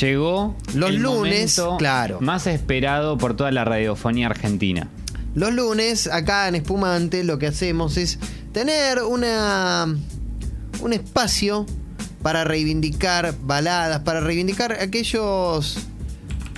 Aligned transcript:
Llegó 0.00 0.56
Los 0.74 0.90
el 0.90 0.96
lunes, 0.96 1.58
momento 1.58 1.76
claro. 1.78 2.20
más 2.20 2.46
esperado 2.46 3.16
por 3.16 3.36
toda 3.36 3.52
la 3.52 3.64
radiofonía 3.64 4.26
argentina. 4.26 4.88
Los 5.34 5.52
lunes, 5.52 6.08
acá 6.08 6.48
en 6.48 6.56
Espumante, 6.56 7.22
lo 7.24 7.38
que 7.38 7.46
hacemos 7.46 7.96
es 7.96 8.18
tener 8.52 9.02
una 9.02 9.86
un 10.80 10.92
espacio 10.92 11.66
para 12.22 12.44
reivindicar 12.44 13.34
baladas, 13.42 14.00
para 14.00 14.20
reivindicar 14.20 14.72
aquellos 14.72 15.78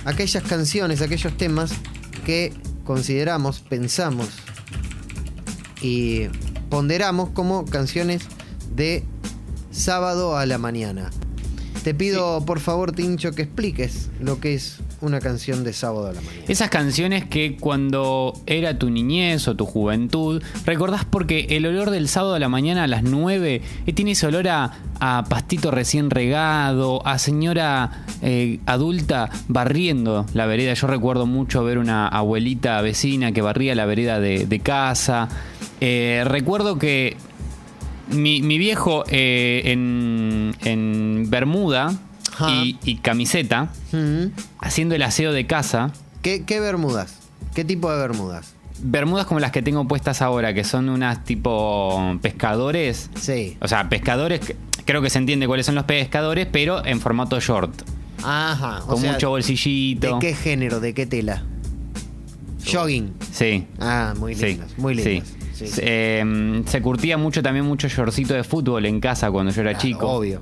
aquellas 0.05 0.43
canciones, 0.43 1.01
aquellos 1.01 1.35
temas 1.37 1.73
que 2.25 2.53
consideramos, 2.85 3.59
pensamos 3.59 4.29
y 5.81 6.27
ponderamos 6.69 7.29
como 7.29 7.65
canciones 7.65 8.23
de 8.75 9.03
sábado 9.71 10.37
a 10.37 10.45
la 10.45 10.57
mañana. 10.57 11.11
Te 11.83 11.93
pido, 11.93 12.43
por 12.45 12.59
favor, 12.59 12.91
Tincho, 12.91 13.31
que 13.31 13.43
expliques 13.43 14.09
lo 14.19 14.39
que 14.39 14.55
es 14.55 14.79
una 15.01 15.19
canción 15.19 15.63
de 15.63 15.73
sábado 15.73 16.07
a 16.07 16.13
la 16.13 16.21
mañana. 16.21 16.43
Esas 16.47 16.69
canciones 16.69 17.25
que 17.25 17.55
cuando 17.57 18.33
era 18.45 18.77
tu 18.77 18.89
niñez 18.89 19.47
o 19.47 19.55
tu 19.55 19.65
juventud, 19.65 20.41
recordás 20.65 21.05
porque 21.05 21.47
el 21.51 21.65
olor 21.65 21.91
del 21.91 22.07
sábado 22.07 22.35
a 22.35 22.39
la 22.39 22.49
mañana 22.49 22.83
a 22.83 22.87
las 22.87 23.03
9 23.03 23.61
eh, 23.85 23.93
tiene 23.93 24.11
ese 24.11 24.27
olor 24.27 24.47
a, 24.47 24.79
a 24.99 25.23
pastito 25.29 25.71
recién 25.71 26.09
regado, 26.09 27.05
a 27.05 27.19
señora 27.19 28.05
eh, 28.21 28.59
adulta 28.65 29.29
barriendo 29.47 30.25
la 30.33 30.45
vereda. 30.45 30.73
Yo 30.73 30.87
recuerdo 30.87 31.25
mucho 31.25 31.63
ver 31.63 31.77
una 31.77 32.07
abuelita 32.07 32.81
vecina 32.81 33.31
que 33.31 33.41
barría 33.41 33.75
la 33.75 33.85
vereda 33.85 34.19
de, 34.19 34.45
de 34.45 34.59
casa. 34.59 35.29
Eh, 35.79 36.23
recuerdo 36.25 36.79
que 36.79 37.17
mi, 38.11 38.41
mi 38.41 38.57
viejo 38.57 39.03
eh, 39.09 39.61
en, 39.65 40.55
en 40.63 41.29
Bermuda 41.29 41.93
y, 42.49 42.77
y 42.83 42.97
camiseta, 42.97 43.69
haciendo 44.59 44.95
el 44.95 45.01
aseo 45.03 45.31
de 45.33 45.45
casa. 45.47 45.91
¿Qué, 46.21 46.43
qué 46.45 46.59
bermudas? 46.59 47.15
¿Qué 47.55 47.63
tipo 47.65 47.91
de 47.91 47.97
bermudas? 47.99 48.53
Bermudas 48.79 49.25
como 49.25 49.39
las 49.39 49.51
que 49.51 49.61
tengo 49.63 49.87
puestas 49.87 50.21
ahora, 50.21 50.53
que 50.53 50.63
son 50.63 50.89
unas 50.89 51.25
tipo 51.25 52.17
pescadores. 52.21 53.09
Sí. 53.19 53.57
O 53.61 53.67
sea, 53.67 53.89
pescadores, 53.89 54.39
que- 54.41 54.55
creo 54.85 55.01
que 55.01 55.09
se 55.09 55.17
entiende 55.17 55.47
cuáles 55.47 55.65
son 55.65 55.73
los 55.75 55.85
pescadores, 55.85 56.47
pero 56.51 56.85
en 56.85 56.99
formato 57.01 57.39
short. 57.39 57.73
Ajá. 58.23 58.81
o 58.83 58.87
con 58.87 59.01
sea, 59.01 59.13
mucho 59.13 59.29
bolsillito. 59.29 60.15
¿De 60.15 60.19
qué 60.19 60.33
género? 60.35 60.79
¿De 60.79 60.93
qué 60.93 61.05
tela? 61.07 61.43
Jogging. 62.71 63.13
Sí. 63.31 63.65
Ah, 63.79 64.13
muy 64.17 64.35
Sí, 64.35 64.45
lindas. 64.47 64.77
Muy 64.77 64.93
lindas. 64.95 65.27
sí. 65.27 65.33
Sí, 65.33 65.36
sí. 65.57 65.67
Se, 65.67 65.81
eh, 65.83 66.63
se 66.65 66.81
curtía 66.81 67.17
mucho 67.17 67.41
también 67.43 67.65
mucho 67.65 67.87
shortcito 67.87 68.33
de 68.33 68.43
fútbol 68.43 68.85
en 68.85 68.99
casa 68.99 69.31
cuando 69.31 69.51
yo 69.51 69.61
era 69.61 69.71
Claro, 69.71 69.81
chico. 69.87 70.07
Obvio. 70.11 70.39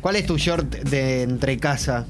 ¿Cuál 0.00 0.16
es 0.16 0.26
tu 0.26 0.36
short 0.36 0.68
de 0.84 1.22
entre 1.22 1.56
casa? 1.58 2.06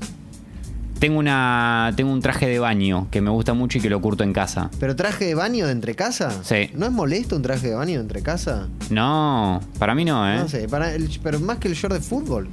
Tengo 0.99 1.19
una 1.19 1.93
tengo 1.97 2.13
un 2.13 2.23
traje 2.23 2.47
de 2.47 2.61
baño 2.61 3.09
que 3.11 3.21
me 3.21 3.29
gusta 3.31 3.55
mucho 3.55 3.79
y 3.79 3.81
que 3.81 3.91
lo 3.91 4.01
curto 4.01 4.23
en 4.23 4.33
casa. 4.33 4.71
¿Pero 4.79 4.95
traje 4.95 5.25
de 5.27 5.35
baño 5.35 5.67
de 5.67 5.73
entre 5.73 5.95
casa? 5.97 6.31
Sí. 6.45 6.71
¿No 6.75 6.87
es 6.87 6.93
molesto 6.93 7.35
un 7.35 7.43
traje 7.43 7.69
de 7.71 7.75
baño 7.75 7.95
de 7.95 8.01
entre 8.03 8.23
casa? 8.23 8.69
No, 8.89 9.61
para 9.81 9.97
mí 9.97 10.05
no, 10.05 10.27
¿eh? 10.33 10.37
No 10.37 10.49
sé, 10.49 10.69
para 10.69 10.95
el- 10.95 11.11
pero 11.23 11.41
más 11.41 11.59
que 11.59 11.67
el 11.69 11.75
short 11.75 11.93
de 11.95 12.01
fútbol. 12.01 12.49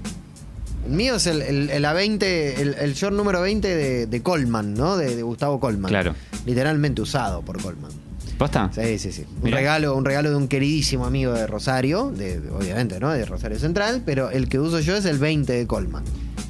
El 0.88 0.93
mío 0.93 1.16
es 1.17 1.27
el, 1.27 1.43
el, 1.43 1.69
el 1.69 1.86
A20, 1.86 2.23
el, 2.23 2.75
el 2.80 2.93
short 2.95 3.16
número 3.16 3.39
20 3.41 3.67
de, 3.67 4.08
de 4.08 4.21
Coleman, 4.23 4.73
¿no? 4.73 4.97
De, 4.97 5.16
de 5.16 5.21
Gustavo 5.21 5.59
Coleman. 5.59 5.89
Claro. 5.89 6.16
Literalmente 6.47 7.03
usado 7.03 7.43
por 7.43 7.61
Coleman. 7.61 7.91
¿Posta? 8.40 8.72
Sí, 8.73 8.98
sí, 8.98 9.12
sí. 9.12 9.26
Un 9.38 9.44
Mirá. 9.44 9.58
regalo, 9.58 9.95
un 9.95 10.04
regalo 10.06 10.30
de 10.32 10.36
un 10.38 10.48
queridísimo 10.48 11.06
amigo 11.06 11.34
de 11.34 11.45
Rosario, 11.45 12.09
de, 12.09 12.40
de- 12.40 12.50
obviamente, 12.50 13.00
¿no? 13.00 13.12
De 13.12 13.26
Rosario 13.26 13.59
Central, 13.59 14.02
pero 14.06 14.32
el 14.32 14.50
que 14.50 14.59
uso 14.59 14.80
yo 14.80 14.95
es 14.95 15.06
el 15.06 15.20
20 15.20 15.54
de 15.54 15.68
Coleman. 15.68 16.04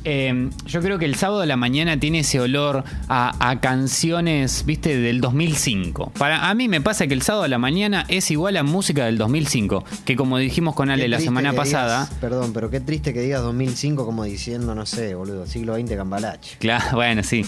Eh, 0.05 0.49
yo 0.65 0.81
creo 0.81 0.97
que 0.97 1.03
el 1.03 1.15
sábado 1.15 1.41
a 1.41 1.45
la 1.45 1.57
mañana 1.57 1.99
tiene 1.99 2.19
ese 2.19 2.39
olor 2.39 2.85
a, 3.09 3.49
a 3.49 3.59
canciones, 3.59 4.63
viste, 4.65 4.95
del 4.97 5.19
2005. 5.19 6.13
Para 6.17 6.49
a 6.49 6.53
mí 6.53 6.69
me 6.69 6.79
pasa 6.79 7.05
que 7.07 7.13
el 7.13 7.21
sábado 7.21 7.43
a 7.43 7.47
la 7.49 7.57
mañana 7.57 8.05
es 8.07 8.31
igual 8.31 8.55
a 8.57 8.63
música 8.63 9.05
del 9.05 9.17
2005, 9.17 9.83
que 10.05 10.15
como 10.15 10.37
dijimos 10.37 10.73
con 10.75 10.89
Ale 10.89 11.07
la 11.09 11.19
semana 11.19 11.51
pasada. 11.53 12.05
digas- 12.05 12.19
perdón, 12.21 12.53
pero 12.53 12.69
qué 12.69 12.79
triste 12.79 13.13
que 13.13 13.19
digas 13.21 13.41
2005 13.41 14.05
como 14.05 14.23
diciendo, 14.23 14.73
no 14.73 14.85
sé, 14.85 15.15
boludo, 15.15 15.45
siglo 15.47 15.75
XX 15.75 15.95
Cambalache. 15.97 16.55
Claro, 16.59 16.85
bueno, 16.95 17.21
sí. 17.23 17.43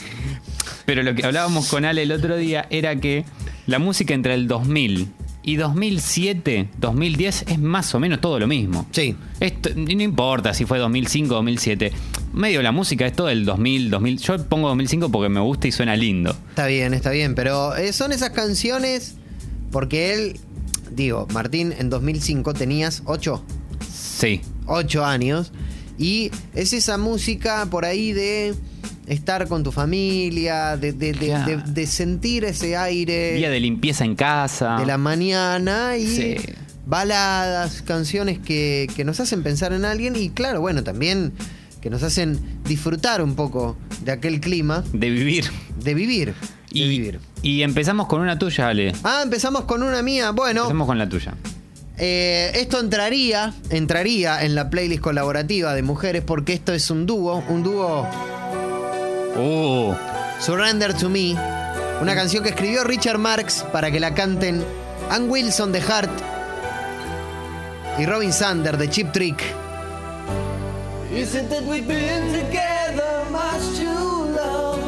Pero 0.85 1.03
lo 1.03 1.15
que 1.15 1.25
hablábamos 1.25 1.69
con 1.69 1.85
Ale 1.85 2.01
el 2.03 2.11
otro 2.11 2.35
día 2.35 2.65
era 2.69 2.95
que 2.97 3.23
la 3.67 3.79
música 3.79 4.13
entre 4.13 4.33
el 4.33 4.47
2000 4.47 5.07
y 5.43 5.55
2007, 5.55 6.69
2010 6.77 7.45
es 7.47 7.59
más 7.59 7.93
o 7.95 7.99
menos 7.99 8.21
todo 8.21 8.39
lo 8.39 8.47
mismo. 8.47 8.85
Sí. 8.91 9.15
Esto, 9.39 9.71
no 9.75 9.89
importa 10.03 10.53
si 10.53 10.65
fue 10.65 10.77
2005 10.77 11.33
o 11.33 11.37
2007. 11.37 11.91
Medio 12.33 12.61
la 12.61 12.71
música 12.71 13.07
es 13.07 13.13
todo 13.13 13.29
el 13.29 13.45
2000, 13.45 13.89
2000. 13.89 14.17
Yo 14.19 14.45
pongo 14.45 14.67
2005 14.69 15.09
porque 15.11 15.29
me 15.29 15.39
gusta 15.39 15.67
y 15.67 15.71
suena 15.71 15.95
lindo. 15.95 16.35
Está 16.49 16.67
bien, 16.67 16.93
está 16.93 17.09
bien, 17.09 17.33
pero 17.35 17.75
eh, 17.75 17.91
son 17.91 18.11
esas 18.11 18.29
canciones 18.31 19.15
porque 19.71 20.13
él, 20.13 20.39
digo, 20.91 21.27
Martín, 21.33 21.73
en 21.77 21.89
2005 21.89 22.53
tenías 22.53 23.01
8, 23.05 23.43
Sí. 23.91 24.41
8 24.67 25.03
años 25.05 25.51
y 25.97 26.31
es 26.53 26.73
esa 26.73 26.97
música 26.97 27.65
por 27.69 27.85
ahí 27.85 28.13
de 28.13 28.53
estar 29.07 29.47
con 29.47 29.63
tu 29.63 29.71
familia, 29.71 30.77
de, 30.77 30.93
de- 30.93 31.13
de- 31.13 31.27
Claro. 31.27 31.45
de- 31.65 31.71
de 31.71 31.87
sentir 31.87 32.45
ese 32.45 32.77
aire 32.77 33.33
Día 33.33 33.49
de 33.49 33.59
limpieza 33.59 34.05
en 34.05 34.15
casa. 34.15 34.77
de 34.77 34.85
la 34.85 34.97
mañana 34.97 35.97
y 35.97 36.07
Sí. 36.07 36.35
baladas, 36.85 37.81
canciones 37.81 38.39
que, 38.39 38.87
que 38.95 39.03
nos 39.05 39.19
hacen 39.19 39.43
pensar 39.43 39.73
en 39.73 39.85
alguien 39.85 40.15
y 40.15 40.29
claro, 40.29 40.61
bueno, 40.61 40.83
también 40.83 41.33
que 41.81 41.89
nos 41.89 42.03
hacen 42.03 42.39
disfrutar 42.65 43.21
un 43.23 43.35
poco 43.35 43.75
de 44.05 44.11
aquel 44.11 44.39
clima, 44.39 44.83
De 44.93 45.09
vivir. 45.09 45.45
de 45.79 45.93
vivir. 45.95 46.33
De 46.71 46.79
Y, 46.79 46.87
vivir. 46.87 47.19
y 47.41 47.63
empezamos 47.63 48.07
con 48.07 48.21
una 48.21 48.37
tuya, 48.37 48.67
Ale. 48.69 48.93
Ah, 49.03 49.21
empezamos 49.23 49.63
con 49.63 49.81
una 49.83 50.01
mía. 50.03 50.31
Bueno, 50.31 50.61
Empezamos 50.61 50.87
con 50.87 50.97
la 50.99 51.09
tuya. 51.09 51.33
eh, 51.97 52.51
esto 52.55 52.79
entraría, 52.79 53.53
entraría 53.71 54.43
en 54.43 54.53
la 54.55 54.69
playlist 54.69 55.01
colaborativa 55.01 55.73
de 55.73 55.81
mujeres 55.83 56.23
porque 56.25 56.53
esto 56.53 56.71
es 56.73 56.89
un 56.91 57.05
dúo, 57.05 57.43
un 57.49 57.63
dúo 57.63 58.07
Uh, 59.35 59.95
Surrender 60.39 60.93
to 60.93 61.09
Me, 61.09 61.35
una 62.01 62.13
canción 62.15 62.43
que 62.43 62.49
escribió 62.49 62.83
Richard 62.83 63.17
Marx 63.17 63.63
para 63.71 63.89
que 63.89 63.99
la 63.99 64.13
canten 64.13 64.63
Ann 65.09 65.29
Wilson 65.29 65.71
de 65.71 65.81
Heart 65.81 66.11
y 67.97 68.05
Robin 68.05 68.33
Sander 68.33 68.77
de 68.77 68.89
Chip 68.89 69.11
Trick. 69.11 69.41
Is 71.13 71.35
it 71.35 71.49
that 71.49 71.63
we've 71.63 71.87
been 71.87 72.31
together 72.31 73.23
much 73.31 73.61
too 73.77 74.25
long? 74.33 74.79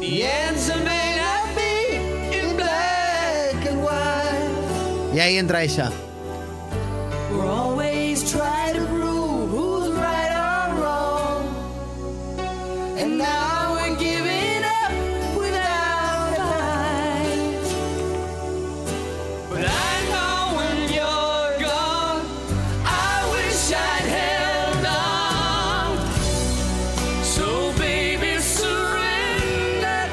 The 0.00 0.24
answer 0.24 0.76
may 0.84 1.16
not 1.16 1.54
be 1.54 1.96
in 2.36 2.56
black 2.56 3.66
and 3.66 3.82
white. 3.82 5.14
Y 5.14 5.20
ahí 5.20 5.38
entra 5.38 5.62
ella. 5.62 5.90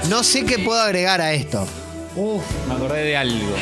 No 0.09 0.23
sé 0.23 0.45
qué 0.45 0.59
puedo 0.59 0.79
agregar 0.79 1.19
a 1.19 1.33
esto. 1.33 1.67
uf, 2.16 2.43
me 2.67 2.75
acordé 2.75 3.03
de 3.03 3.17
algo. 3.17 3.55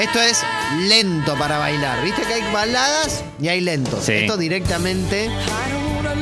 Esto 0.00 0.20
es 0.20 0.42
lento 0.88 1.36
para 1.38 1.58
bailar. 1.58 2.02
Viste 2.04 2.22
que 2.22 2.34
hay 2.34 2.52
baladas 2.52 3.24
y 3.40 3.48
hay 3.48 3.60
lentos. 3.62 4.04
Sí. 4.04 4.12
Esto 4.12 4.36
directamente 4.36 5.30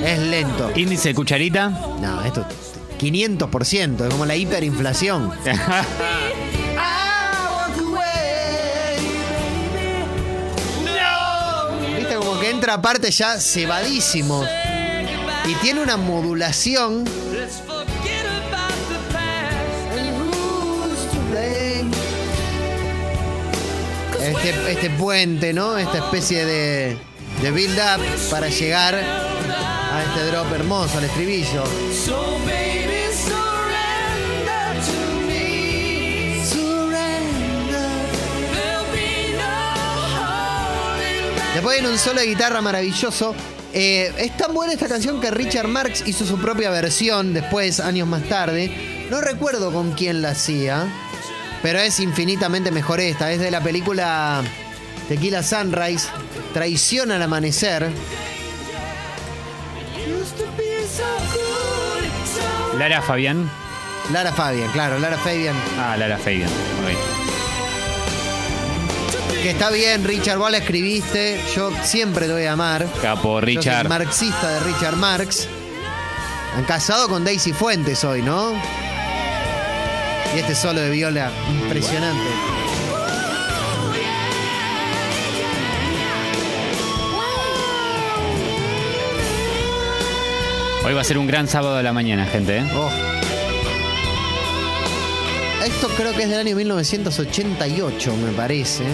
es 0.04 0.18
lento. 0.18 0.70
Índice 0.76 1.08
de 1.08 1.14
cucharita. 1.14 1.68
No, 2.00 2.22
esto 2.24 2.46
es 2.48 3.00
500%, 3.00 4.04
es 4.04 4.08
como 4.10 4.26
la 4.26 4.36
hiperinflación. 4.36 5.32
Viste 11.96 12.14
como 12.16 12.38
que 12.38 12.50
entra 12.50 12.74
aparte 12.74 13.10
ya 13.10 13.40
cebadísimo. 13.40 14.44
Y 15.46 15.54
tiene 15.56 15.82
una 15.82 15.96
modulación. 15.96 17.04
este, 24.24 24.72
este 24.72 24.90
puente, 24.90 25.52
¿no? 25.52 25.76
Esta 25.76 25.98
especie 25.98 26.44
de, 26.44 26.96
de 27.42 27.50
build-up 27.50 28.00
para 28.30 28.48
llegar 28.48 28.94
a 28.94 30.02
este 30.08 30.26
drop 30.26 30.52
hermoso, 30.52 30.98
al 30.98 31.04
estribillo. 31.04 31.64
Después 41.54 41.78
en 41.78 41.86
un 41.86 41.98
solo 41.98 42.20
de 42.20 42.26
guitarra 42.26 42.60
maravilloso. 42.60 43.34
Eh, 43.72 44.12
es 44.18 44.36
tan 44.36 44.54
buena 44.54 44.72
esta 44.72 44.86
canción 44.86 45.20
que 45.20 45.32
Richard 45.32 45.66
Marx 45.66 46.04
hizo 46.06 46.24
su 46.24 46.38
propia 46.38 46.70
versión 46.70 47.34
después, 47.34 47.80
años 47.80 48.06
más 48.06 48.22
tarde. 48.28 48.70
No 49.10 49.20
recuerdo 49.20 49.72
con 49.72 49.92
quién 49.92 50.22
la 50.22 50.30
hacía 50.30 50.86
pero 51.64 51.78
es 51.78 51.98
infinitamente 51.98 52.70
mejor 52.70 53.00
esta. 53.00 53.32
Es 53.32 53.40
de 53.40 53.50
la 53.50 53.62
película 53.62 54.42
Tequila 55.08 55.42
Sunrise, 55.42 56.08
Traición 56.52 57.10
al 57.10 57.22
Amanecer. 57.22 57.90
Lara 62.76 63.00
Fabián. 63.00 63.50
Lara 64.12 64.30
Fabian, 64.34 64.70
claro, 64.72 64.98
Lara 64.98 65.16
Fabian. 65.16 65.56
Ah, 65.78 65.96
Lara 65.96 66.18
Fabián. 66.18 66.50
Ok. 66.50 66.90
Que 69.42 69.48
está 69.52 69.70
bien, 69.70 70.04
Richard, 70.04 70.36
vos 70.36 70.50
la 70.50 70.58
escribiste. 70.58 71.40
Yo 71.56 71.70
siempre 71.82 72.26
te 72.26 72.34
voy 72.34 72.44
a 72.44 72.52
amar. 72.52 72.86
Capo, 73.00 73.40
Yo 73.40 73.46
soy 73.46 73.56
Richard. 73.56 73.88
marxista 73.88 74.50
de 74.50 74.60
Richard 74.60 74.96
Marx. 74.96 75.48
Han 76.58 76.64
casado 76.64 77.08
con 77.08 77.24
Daisy 77.24 77.54
Fuentes 77.54 78.04
hoy, 78.04 78.20
¿no? 78.20 78.52
Y 80.34 80.38
este 80.38 80.54
solo 80.54 80.80
de 80.80 80.90
viola, 80.90 81.30
impresionante. 81.48 82.30
Hoy 90.84 90.92
va 90.92 91.00
a 91.00 91.04
ser 91.04 91.18
un 91.18 91.26
gran 91.26 91.46
sábado 91.46 91.76
de 91.76 91.82
la 91.82 91.92
mañana, 91.92 92.26
gente. 92.26 92.58
¿eh? 92.58 92.64
Oh. 92.74 92.90
Esto 95.64 95.88
creo 95.96 96.12
que 96.14 96.24
es 96.24 96.28
del 96.28 96.40
año 96.40 96.56
1988, 96.56 98.16
me 98.16 98.32
parece. 98.32 98.84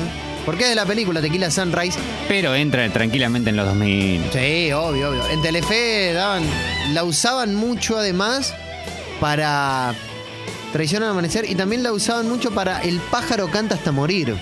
Porque 0.44 0.64
es 0.64 0.68
de 0.68 0.76
la 0.76 0.86
película 0.86 1.20
Tequila 1.20 1.50
Sunrise. 1.50 1.98
Pero 2.28 2.54
entra 2.54 2.88
tranquilamente 2.90 3.50
en 3.50 3.56
los 3.56 3.66
2000. 3.66 4.22
Sí, 4.32 4.72
obvio, 4.72 5.10
obvio. 5.10 5.26
En 5.30 5.42
Telefe 5.42 6.12
daban, 6.12 6.44
la 6.92 7.02
usaban 7.02 7.54
mucho 7.54 7.98
además 7.98 8.54
para 9.20 9.94
Traición 10.72 11.02
al 11.02 11.10
Amanecer 11.10 11.50
y 11.50 11.54
también 11.54 11.82
la 11.82 11.92
usaban 11.92 12.28
mucho 12.28 12.52
para 12.52 12.80
El 12.82 12.98
pájaro 13.00 13.50
canta 13.50 13.74
hasta 13.74 13.90
morir. 13.92 14.36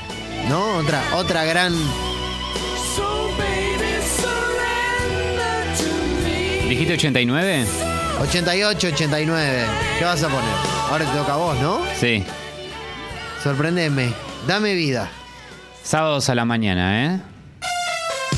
¿No? 0.49 0.77
Otra, 0.77 1.03
otra 1.15 1.45
gran. 1.45 1.75
¿Dijiste 6.69 6.95
89? 6.95 7.65
88, 8.21 8.89
89. 8.89 9.65
¿Qué 9.99 10.05
vas 10.05 10.23
a 10.23 10.29
poner? 10.29 10.51
Ahora 10.91 11.05
te 11.07 11.19
toca 11.19 11.35
a 11.35 11.37
vos, 11.37 11.59
¿no? 11.61 11.81
Sí. 11.99 12.25
Sorprendeme. 13.43 14.13
Dame 14.47 14.75
vida. 14.75 15.11
Sábados 15.83 16.29
a 16.29 16.35
la 16.35 16.45
mañana, 16.45 17.07
¿eh? 17.07 17.21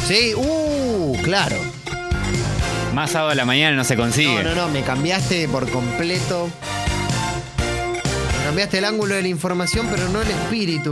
Sí, 0.07 0.33
uh, 0.37 1.17
claro. 1.23 1.57
Más 2.95 3.11
sábado 3.11 3.31
a 3.31 3.35
la 3.35 3.45
mañana 3.45 3.77
no 3.77 3.85
se 3.85 3.97
consigue. 3.97 4.43
No, 4.43 4.55
no, 4.55 4.67
no, 4.67 4.69
me 4.69 4.83
cambiaste 4.83 5.49
por 5.49 5.69
completo. 5.71 6.49
Cambiaste 8.50 8.79
el 8.79 8.85
ángulo 8.85 9.14
de 9.14 9.23
la 9.23 9.29
información, 9.29 9.87
pero 9.88 10.08
no 10.08 10.20
el 10.20 10.29
espíritu. 10.29 10.91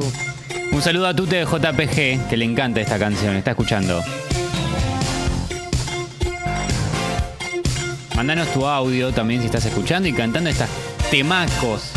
Un 0.70 0.80
saludo 0.80 1.08
a 1.08 1.14
Tute 1.16 1.38
de 1.38 1.44
JPG, 1.44 2.28
que 2.28 2.36
le 2.36 2.44
encanta 2.44 2.80
esta 2.80 3.00
canción, 3.00 3.34
está 3.34 3.50
escuchando. 3.50 4.00
Mandanos 8.14 8.46
tu 8.52 8.64
audio 8.64 9.10
también 9.10 9.40
si 9.40 9.46
estás 9.46 9.64
escuchando 9.64 10.08
y 10.08 10.12
cantando 10.12 10.48
estas 10.50 10.70
temacos. 11.10 11.90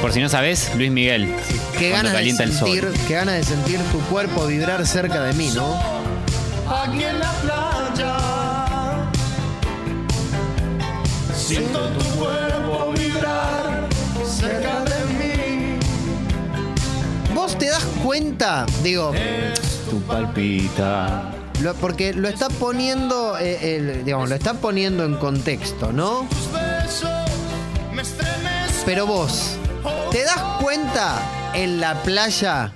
Por 0.00 0.12
si 0.12 0.20
no 0.20 0.28
sabes, 0.28 0.70
Luis 0.76 0.92
Miguel. 0.92 1.34
Qué 1.76 1.90
cuando 1.90 2.10
ganas, 2.10 2.12
de 2.12 2.18
calienta 2.18 2.44
el 2.44 2.52
sentir, 2.52 2.84
sol. 2.84 2.94
qué 3.08 3.14
ganas 3.14 3.34
de 3.34 3.42
sentir 3.42 3.80
tu 3.90 3.98
cuerpo 4.02 4.46
vibrar 4.46 4.86
cerca 4.86 5.24
de 5.24 5.32
mí, 5.32 5.50
¿no? 5.56 5.76
Aquí 6.70 7.02
en 7.02 7.18
la 7.18 7.32
playa. 7.42 7.73
Siento 11.46 11.78
tu 11.90 12.04
cuerpo 12.18 12.92
vibrar 12.96 13.86
cerca 14.26 14.80
de 14.84 15.04
mí. 15.18 15.78
¿Vos 17.34 17.58
te 17.58 17.66
das 17.66 17.84
cuenta? 18.02 18.64
Digo, 18.82 19.12
Tu 19.90 20.00
palpita. 20.02 21.32
lo- 21.62 21.74
porque 21.74 22.14
lo 22.14 22.28
está 22.28 22.48
poniendo, 22.48 23.36
eh, 23.38 23.76
el- 23.76 24.04
digamos, 24.04 24.28
lo 24.30 24.34
está 24.34 24.54
poniendo 24.54 25.04
en 25.04 25.16
contexto, 25.16 25.92
¿no? 25.92 26.26
Tus 26.30 26.52
besos 26.52 27.10
me 27.92 28.02
estremecen. 28.02 28.82
Pero 28.86 29.06
vos, 29.06 29.56
¿te 30.10 30.24
das 30.24 30.40
cuenta 30.62 31.18
en 31.54 31.80
la 31.80 32.02
playa 32.02 32.72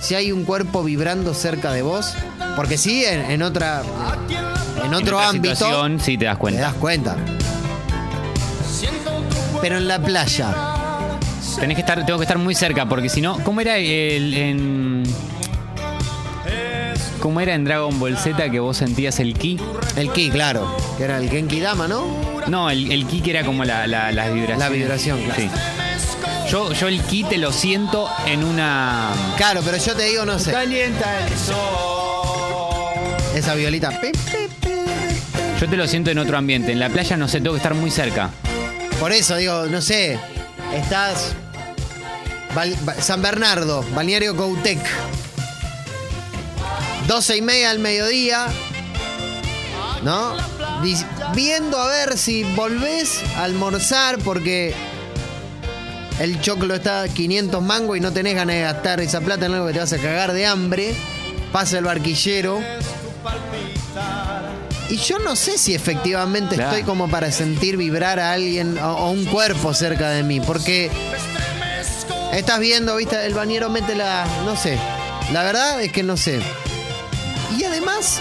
si 0.00 0.14
hay 0.14 0.30
un 0.32 0.44
cuerpo 0.44 0.84
vibrando 0.84 1.34
cerca 1.34 1.72
de 1.72 1.82
vos? 1.82 2.14
Porque 2.56 2.78
sí, 2.78 3.04
en, 3.04 3.30
en 3.30 3.42
otra, 3.42 3.80
Aquí 3.80 4.36
en 4.84 4.94
otro 4.94 5.16
otra 5.16 5.28
ámbito, 5.30 5.54
situación, 5.56 5.98
sí 6.00 6.16
te 6.16 6.26
das 6.26 6.34
te 6.36 6.40
cuenta. 6.40 6.60
das 6.62 6.74
cuenta. 6.74 7.16
Pero 9.62 9.78
en 9.78 9.88
la 9.88 9.98
playa, 9.98 10.54
Tenés 11.58 11.76
que 11.76 11.80
estar, 11.82 12.04
tengo 12.04 12.18
que 12.18 12.24
estar 12.24 12.38
muy 12.38 12.54
cerca, 12.54 12.86
porque 12.86 13.08
si 13.08 13.20
no, 13.20 13.38
¿cómo 13.44 13.60
era 13.60 13.78
el 13.78 14.34
en. 14.34 15.02
¿Cómo 17.20 17.40
era 17.40 17.54
en 17.54 17.64
Dragon 17.64 18.00
Ball 18.00 18.18
Z 18.18 18.50
que 18.50 18.58
vos 18.58 18.76
sentías 18.76 19.20
el 19.20 19.34
ki? 19.34 19.60
el 19.96 20.10
ki, 20.10 20.30
claro, 20.30 20.76
que 20.98 21.04
era 21.04 21.18
el 21.18 21.30
Genki 21.30 21.60
Dama, 21.60 21.86
¿no? 21.86 22.04
No, 22.48 22.68
el, 22.68 22.90
el 22.90 23.06
ki 23.06 23.20
que 23.20 23.30
era 23.30 23.44
como 23.44 23.64
la, 23.64 23.86
la, 23.86 24.10
las 24.10 24.32
vibraciones. 24.34 24.58
La 24.58 24.68
vibración, 24.70 25.22
claro. 25.22 25.40
Sí. 25.40 25.50
Yo, 26.50 26.72
yo 26.72 26.88
el 26.88 27.00
ki 27.02 27.24
te 27.24 27.38
lo 27.38 27.52
siento 27.52 28.08
en 28.26 28.42
una. 28.42 29.10
Claro, 29.36 29.60
pero 29.64 29.76
yo 29.76 29.94
te 29.94 30.02
digo, 30.04 30.24
no 30.24 30.38
sé, 30.40 30.50
Calienta 30.50 31.26
el 31.26 31.38
sol. 31.38 31.56
esa 33.36 33.54
violita. 33.54 34.00
Yo 35.60 35.68
te 35.68 35.76
lo 35.76 35.86
siento 35.86 36.10
en 36.10 36.18
otro 36.18 36.36
ambiente. 36.36 36.72
En 36.72 36.80
la 36.80 36.88
playa 36.88 37.16
no 37.16 37.28
sé, 37.28 37.40
tengo 37.40 37.52
que 37.52 37.58
estar 37.58 37.74
muy 37.74 37.90
cerca. 37.92 38.30
Por 39.02 39.10
eso 39.10 39.34
digo, 39.34 39.66
no 39.66 39.82
sé, 39.82 40.16
estás 40.72 41.34
San 43.00 43.20
Bernardo, 43.20 43.84
Balneario 43.96 44.36
Coutec. 44.36 44.78
12 47.08 47.36
y 47.36 47.42
media 47.42 47.70
al 47.70 47.80
mediodía. 47.80 48.46
¿No? 50.04 50.36
Viendo 51.34 51.78
a 51.78 51.88
ver 51.88 52.16
si 52.16 52.44
volvés 52.54 53.20
a 53.36 53.42
almorzar 53.42 54.18
porque 54.20 54.72
el 56.20 56.40
choclo 56.40 56.72
está 56.76 57.02
a 57.02 57.08
500 57.08 57.60
mangos 57.60 57.96
y 57.96 58.00
no 58.00 58.12
tenés 58.12 58.36
ganas 58.36 58.54
de 58.54 58.62
gastar 58.62 59.00
esa 59.00 59.20
plata 59.20 59.46
en 59.46 59.54
algo 59.54 59.66
que 59.66 59.72
te 59.72 59.80
vas 59.80 59.92
a 59.92 59.98
cagar 59.98 60.32
de 60.32 60.46
hambre. 60.46 60.94
Pasa 61.50 61.78
el 61.78 61.84
barquillero. 61.86 62.60
Y 64.92 64.96
yo 64.98 65.18
no 65.18 65.36
sé 65.36 65.56
si 65.56 65.74
efectivamente 65.74 66.54
Claro. 66.56 66.70
estoy 66.70 66.84
como 66.84 67.08
para 67.08 67.32
sentir 67.32 67.76
vibrar 67.78 68.20
a 68.20 68.32
alguien 68.32 68.76
o, 68.78 68.92
o 68.92 69.10
un 69.10 69.24
cuerpo 69.24 69.72
cerca 69.72 70.10
de 70.10 70.22
mí. 70.22 70.38
Porque 70.40 70.90
estás 72.32 72.60
viendo, 72.60 72.94
viste, 72.96 73.24
el 73.24 73.32
bañero 73.32 73.70
mete 73.70 73.94
la. 73.94 74.26
No 74.44 74.54
sé. 74.54 74.78
La 75.32 75.42
verdad 75.44 75.80
es 75.82 75.90
que 75.92 76.02
no 76.02 76.16
sé. 76.18 76.40
Y 77.56 77.64
además. 77.64 78.20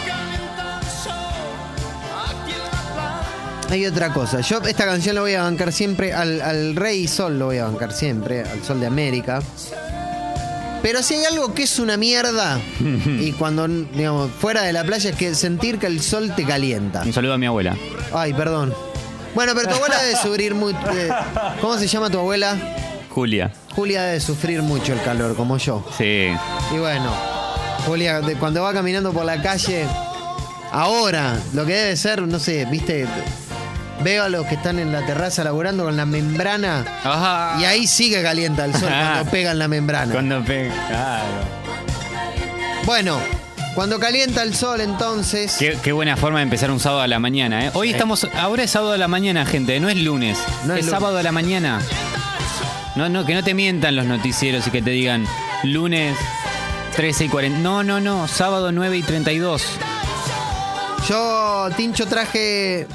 Hay 3.69 3.85
otra 3.85 4.11
cosa. 4.13 4.41
Yo 4.41 4.61
esta 4.61 4.85
canción 4.85 5.15
la 5.15 5.21
voy 5.21 5.33
a 5.33 5.43
bancar 5.43 5.71
siempre. 5.71 6.13
Al, 6.13 6.41
al 6.41 6.75
Rey 6.75 7.07
Sol 7.07 7.39
lo 7.39 7.45
voy 7.47 7.57
a 7.57 7.65
bancar 7.65 7.93
siempre. 7.93 8.41
Al 8.41 8.63
Sol 8.63 8.79
de 8.81 8.85
América. 8.87 9.41
Pero 10.81 11.03
si 11.03 11.13
hay 11.15 11.25
algo 11.25 11.53
que 11.53 11.63
es 11.63 11.77
una 11.79 11.95
mierda. 11.97 12.59
y 13.19 13.31
cuando, 13.33 13.67
digamos, 13.67 14.31
fuera 14.31 14.63
de 14.63 14.73
la 14.73 14.83
playa 14.83 15.11
es 15.11 15.15
que 15.15 15.35
sentir 15.35 15.77
que 15.79 15.87
el 15.87 16.01
sol 16.01 16.33
te 16.35 16.45
calienta. 16.45 17.03
Un 17.05 17.13
saludo 17.13 17.33
a 17.33 17.37
mi 17.37 17.45
abuela. 17.45 17.75
Ay, 18.13 18.33
perdón. 18.33 18.73
Bueno, 19.35 19.53
pero 19.55 19.69
tu 19.69 19.75
abuela 19.75 20.01
debe 20.01 20.15
sufrir 20.17 20.55
muy. 20.55 20.73
eh, 20.73 21.09
¿Cómo 21.61 21.77
se 21.77 21.87
llama 21.87 22.09
tu 22.09 22.19
abuela? 22.19 22.57
Julia. 23.09 23.51
Julia 23.75 24.03
debe 24.03 24.19
sufrir 24.19 24.61
mucho 24.61 24.93
el 24.93 25.01
calor, 25.03 25.35
como 25.35 25.57
yo. 25.57 25.85
Sí. 25.97 26.27
Y 26.73 26.77
bueno, 26.77 27.13
Julia, 27.85 28.19
de- 28.21 28.35
cuando 28.35 28.61
va 28.63 28.73
caminando 28.73 29.11
por 29.13 29.23
la 29.25 29.41
calle, 29.41 29.85
ahora, 30.71 31.37
lo 31.53 31.65
que 31.65 31.73
debe 31.73 31.95
ser, 31.95 32.21
no 32.23 32.39
sé, 32.39 32.65
viste, 32.65 33.05
veo 34.03 34.23
a 34.23 34.29
los 34.29 34.45
que 34.47 34.55
están 34.55 34.79
en 34.79 34.91
la 34.91 35.05
terraza 35.05 35.43
laburando 35.43 35.83
con 35.83 35.95
la 35.97 36.05
membrana 36.05 36.85
Ajá. 37.03 37.57
y 37.59 37.65
ahí 37.65 37.87
sí 37.87 38.09
que 38.09 38.21
calienta 38.21 38.65
el 38.65 38.73
sol 38.73 38.89
cuando 38.89 39.31
pegan 39.31 39.59
la 39.59 39.67
membrana. 39.67 40.11
Cuando 40.13 40.43
pega. 40.43 40.73
Claro. 40.87 41.61
Bueno, 42.85 43.19
cuando 43.75 43.99
calienta 43.99 44.43
el 44.43 44.55
sol, 44.55 44.81
entonces. 44.81 45.55
Qué, 45.57 45.77
qué 45.81 45.91
buena 45.91 46.17
forma 46.17 46.39
de 46.39 46.43
empezar 46.43 46.71
un 46.71 46.79
sábado 46.79 47.01
a 47.01 47.07
la 47.07 47.19
mañana, 47.19 47.65
¿eh? 47.67 47.71
Hoy 47.73 47.91
estamos. 47.91 48.27
Ahora 48.37 48.63
es 48.63 48.71
sábado 48.71 48.93
a 48.93 48.97
la 48.97 49.07
mañana, 49.07 49.45
gente. 49.45 49.79
No 49.79 49.87
es 49.89 49.97
lunes. 49.97 50.37
No 50.65 50.73
es 50.73 50.79
es 50.81 50.85
lunes. 50.85 50.99
sábado 50.99 51.17
a 51.17 51.23
la 51.23 51.31
mañana. 51.31 51.79
No, 52.95 53.07
no, 53.07 53.25
que 53.25 53.33
no 53.33 53.43
te 53.43 53.53
mientan 53.53 53.95
los 53.95 54.05
noticieros 54.05 54.67
y 54.67 54.71
que 54.71 54.81
te 54.81 54.89
digan 54.89 55.25
lunes 55.63 56.17
13 56.95 57.25
y 57.25 57.29
40. 57.29 57.59
No, 57.59 57.83
no, 57.83 58.01
no. 58.01 58.27
Sábado 58.27 58.71
9 58.71 58.97
y 58.97 59.03
32. 59.03 59.63
Yo, 61.07 61.69
Tincho, 61.77 62.07
traje. 62.07 62.87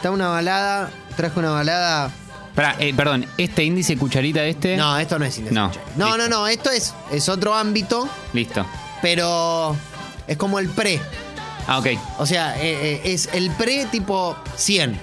Está 0.00 0.10
una 0.12 0.28
balada. 0.28 0.88
Traje 1.14 1.38
una 1.38 1.50
balada 1.50 2.10
Pará, 2.54 2.74
eh, 2.78 2.94
perdón, 2.94 3.26
este 3.36 3.64
índice 3.64 3.98
cucharita 3.98 4.42
este. 4.46 4.74
No, 4.78 4.98
esto 4.98 5.18
no 5.18 5.26
es 5.26 5.36
Índice 5.36 5.54
No, 5.54 5.68
Cucharita. 5.68 5.92
No, 5.96 6.08
no, 6.08 6.16
listo. 6.16 6.30
no, 6.30 6.46
esto 6.46 6.70
es, 6.70 6.94
es 7.12 7.28
otro 7.28 7.54
ámbito, 7.54 8.08
Listo. 8.32 8.64
pero 9.02 9.76
es 10.26 10.38
como 10.38 10.58
el 10.58 10.70
pre. 10.70 10.98
Ah, 11.66 11.78
ok. 11.80 11.88
O 12.18 12.24
sea, 12.24 12.56
eh, 12.56 12.94
eh, 12.94 13.00
es 13.04 13.28
el 13.34 13.50
pre 13.50 13.84
tipo 13.92 14.36
100. 14.56 14.98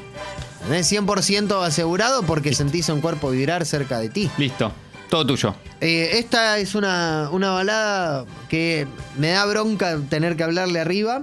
¿entendés? 0.63 0.91
100% 0.91 1.63
asegurado 1.63 2.23
porque 2.23 2.55
sentís 2.55 2.89
un 2.89 2.99
cuerpo 2.99 3.29
vibrar 3.29 3.67
cerca 3.67 3.99
de 3.99 4.09
ti. 4.09 4.31
Listo. 4.39 4.71
Todo 5.07 5.27
tuyo. 5.27 5.53
Eh, 5.79 6.09
esta 6.13 6.57
es 6.57 6.73
una, 6.73 7.29
una 7.31 7.51
balada 7.51 8.25
que 8.49 8.87
me 9.15 9.29
da 9.29 9.45
bronca 9.45 9.99
tener 10.09 10.35
que 10.35 10.43
hablarle 10.43 10.79
arriba. 10.79 11.21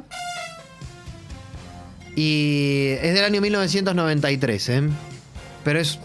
Y 2.17 2.91
es 3.03 3.15
del 3.15 3.25
año 3.25 3.41
1993, 3.41 4.69
¿eh? 4.69 4.83
Pero 5.65 5.81
es 5.81 5.99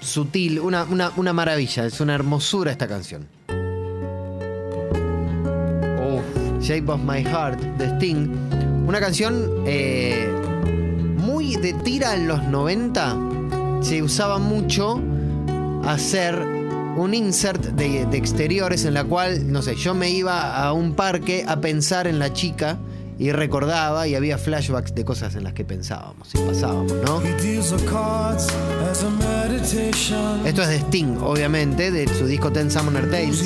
sutil, 0.00 0.58
una, 0.60 0.84
una- 0.84 1.12
una 1.16 1.32
maravilla, 1.32 1.86
es 1.86 2.00
una 2.00 2.14
hermosura 2.14 2.72
esta 2.72 2.88
canción. 2.88 3.26
Shape 6.60 6.90
of 6.90 7.00
My 7.02 7.22
Heart 7.22 7.60
de 7.76 7.86
Sting. 7.96 8.28
Una 8.86 8.98
canción 8.98 9.64
eh, 9.66 10.26
muy 11.18 11.56
de 11.56 11.74
tira 11.74 12.14
en 12.14 12.26
los 12.26 12.42
90. 12.44 13.16
Se 13.82 14.02
usaba 14.02 14.38
mucho 14.38 14.98
hacer 15.84 16.38
un 16.96 17.12
insert 17.12 17.62
de, 17.66 18.06
de 18.06 18.16
exteriores 18.16 18.86
en 18.86 18.94
la 18.94 19.04
cual, 19.04 19.52
no 19.52 19.60
sé, 19.60 19.74
yo 19.74 19.92
me 19.94 20.08
iba 20.08 20.56
a 20.56 20.72
un 20.72 20.94
parque 20.94 21.44
a 21.46 21.60
pensar 21.60 22.06
en 22.06 22.18
la 22.18 22.32
chica 22.32 22.78
y 23.18 23.32
recordaba 23.32 24.06
y 24.08 24.14
había 24.14 24.38
flashbacks 24.38 24.94
de 24.94 25.04
cosas 25.04 25.34
en 25.36 25.44
las 25.44 25.52
que 25.52 25.64
pensábamos 25.64 26.34
y 26.34 26.38
pasábamos, 26.38 26.92
¿no? 27.04 27.20
Esto 30.44 30.62
es 30.62 30.68
de 30.68 30.76
Sting, 30.76 31.18
obviamente, 31.20 31.90
de 31.90 32.08
su 32.08 32.26
disco 32.26 32.50
Ten 32.52 32.70
Summoner 32.70 33.10
Tales. 33.10 33.40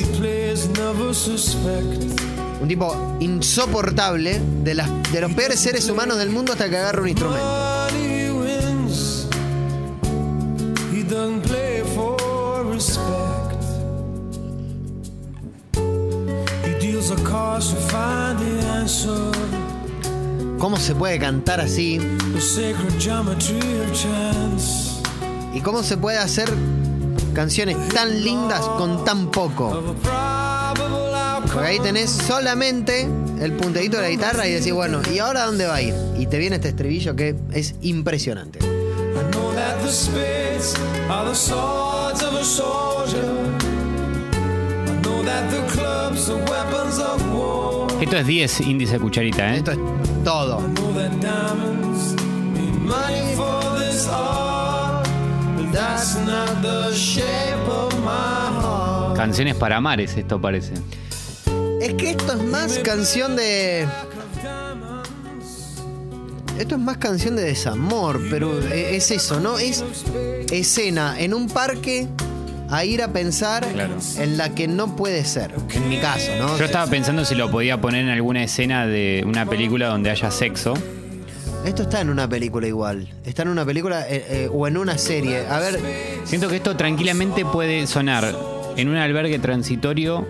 Un 2.61 2.69
tipo 2.69 3.17
insoportable, 3.21 4.41
de, 4.65 4.75
las, 4.75 4.91
de 5.13 5.21
los 5.21 5.33
peores 5.33 5.61
seres 5.61 5.89
humanos 5.89 6.19
del 6.19 6.31
mundo 6.31 6.53
hasta 6.53 6.69
que 6.69 6.77
agarra 6.77 7.03
un 7.03 7.09
instrumento. 7.09 7.45
¿Cómo 20.59 20.77
se 20.77 20.95
puede 20.95 21.19
cantar 21.19 21.61
así? 21.61 22.01
¿Y 25.55 25.61
cómo 25.61 25.83
se 25.83 25.97
puede 25.97 26.19
hacer 26.19 26.49
canciones 27.35 27.77
tan 27.89 28.23
lindas 28.23 28.61
con 28.61 29.05
tan 29.05 29.31
poco? 29.31 29.95
Porque 31.53 31.67
ahí 31.67 31.81
tenés 31.81 32.11
solamente 32.11 33.09
el 33.41 33.53
punterito 33.53 33.97
de 33.97 34.03
la 34.03 34.09
guitarra 34.11 34.47
y 34.47 34.53
decís, 34.53 34.73
bueno, 34.73 35.01
¿y 35.13 35.19
ahora 35.21 35.47
dónde 35.47 35.67
va 35.67 35.77
a 35.77 35.83
ir? 35.83 35.95
Y 36.19 36.27
te 36.27 36.39
viene 36.39 36.57
este 36.57 36.69
estribillo 36.69 37.17
que 37.17 37.37
es 37.53 37.75
impresionante. 37.81 38.59
I 38.59 39.31
know 39.31 39.53
that 39.55 39.81
the 39.83 39.91
Esto 48.01 48.17
es 48.17 48.27
10 48.27 48.61
índice 48.61 48.99
cucharita, 48.99 49.55
¿eh? 49.55 49.59
Esto 49.59 49.73
es 49.73 49.79
todo. 50.25 50.61
I 50.61 50.75
know 50.75 50.93
that 50.95 51.11
diamonds 51.21 52.15
need 52.55 52.75
money 52.81 53.35
for 53.35 53.79
this 53.79 54.09
art. 54.09 55.07
But 55.57 55.73
that's 55.73 56.17
not 56.25 56.63
the 56.63 56.93
shape 56.95 57.69
of 57.69 57.93
my 58.01 58.61
heart. 58.63 59.17
Canciones 59.17 59.57
para 59.57 59.81
mares, 59.81 60.17
esto 60.17 60.41
parece. 60.41 60.75
Es 61.81 61.95
que 61.95 62.11
esto 62.11 62.33
es 62.35 62.43
más 62.45 62.79
canción 62.79 63.37
de... 63.37 63.87
Esto 66.59 66.75
es 66.77 66.81
más 66.81 66.97
canción 66.99 67.37
de 67.37 67.43
desamor, 67.43 68.21
pero 68.31 68.59
e- 68.69 68.97
es 68.97 69.11
eso, 69.11 69.39
¿no? 69.41 69.59
Es 69.59 69.85
escena 70.51 71.19
en 71.19 71.35
un 71.35 71.49
parque 71.49 72.09
a 72.71 72.85
ir 72.85 73.03
a 73.03 73.09
pensar 73.13 73.67
Claro. 73.73 73.97
en 74.19 74.37
la 74.37 74.55
que 74.55 74.69
no 74.69 74.95
puede 74.97 75.25
ser, 75.25 75.53
en 75.75 75.89
mi 75.89 75.99
caso, 75.99 76.31
¿no? 76.39 76.59
Yo 76.59 76.65
estaba 76.65 76.87
pensando 76.87 77.25
si 77.25 77.35
lo 77.35 77.51
podía 77.51 77.81
poner 77.81 78.03
en 78.05 78.11
alguna 78.11 78.43
escena 78.45 78.87
de 78.87 79.25
una 79.27 79.47
película 79.47 79.89
donde 79.89 80.11
haya 80.11 80.31
sexo. 80.31 80.75
Esto 81.65 81.83
está 81.83 82.01
en 82.01 82.11
una 82.11 82.29
película 82.29 82.67
igual. 82.67 83.09
Está 83.25 83.43
en 83.43 83.49
una 83.49 83.65
película 83.65 84.07
eh, 84.09 84.25
eh, 84.29 84.49
o 84.53 84.67
en 84.69 84.77
una 84.77 84.97
serie. 84.97 85.47
A 85.49 85.59
ver, 85.59 85.79
Siento 86.25 86.49
que 86.49 86.57
esto 86.57 86.77
tranquilamente 86.77 87.45
puede 87.45 87.87
sonar 87.87 88.35
en 88.77 88.89
un 88.89 88.97
albergue 88.97 89.39
transitorio 89.39 90.27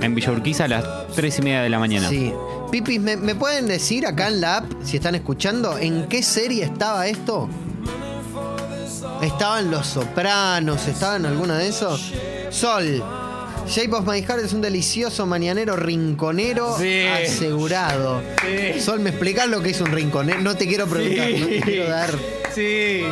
en 0.00 0.14
Villa 0.14 0.32
Urquiza 0.32 0.64
a 0.64 0.68
las 0.68 0.84
3 1.14 1.38
y 1.38 1.42
media 1.42 1.62
de 1.62 1.68
la 1.70 1.78
mañana. 1.78 2.08
sí. 2.08 2.32
Pipis, 2.72 2.98
¿me, 3.00 3.18
me 3.18 3.34
pueden 3.34 3.66
decir 3.68 4.06
acá 4.06 4.28
en 4.28 4.40
la 4.40 4.56
app, 4.56 4.64
si 4.82 4.96
están 4.96 5.14
escuchando, 5.14 5.76
en 5.76 6.08
qué 6.08 6.22
serie 6.22 6.64
estaba 6.64 7.06
esto? 7.06 7.46
¿Estaba 9.22 9.60
en 9.60 9.70
Los 9.70 9.86
Sopranos? 9.86 10.86
¿Estaba 10.86 11.16
en 11.16 11.26
alguna 11.26 11.58
de 11.58 11.68
esos? 11.68 12.12
Sol. 12.50 13.02
Shape 13.66 13.92
of 13.94 14.06
My 14.06 14.20
Heart 14.22 14.44
es 14.44 14.52
un 14.52 14.60
delicioso 14.60 15.24
mañanero 15.24 15.76
rinconero 15.76 16.76
Sí. 16.78 17.06
asegurado. 17.06 18.20
Sol, 18.80 19.00
¿me 19.00 19.10
explicás 19.10 19.46
lo 19.46 19.60
que 19.62 19.70
es 19.70 19.80
un 19.80 19.86
rinconero? 19.92 20.40
No 20.40 20.56
te 20.56 20.66
quiero 20.66 20.86
preguntar, 20.86 21.30
no 21.30 21.46
te 21.46 21.60
quiero 21.60 21.88
dar. 21.88 22.10
Sí. 22.54 23.04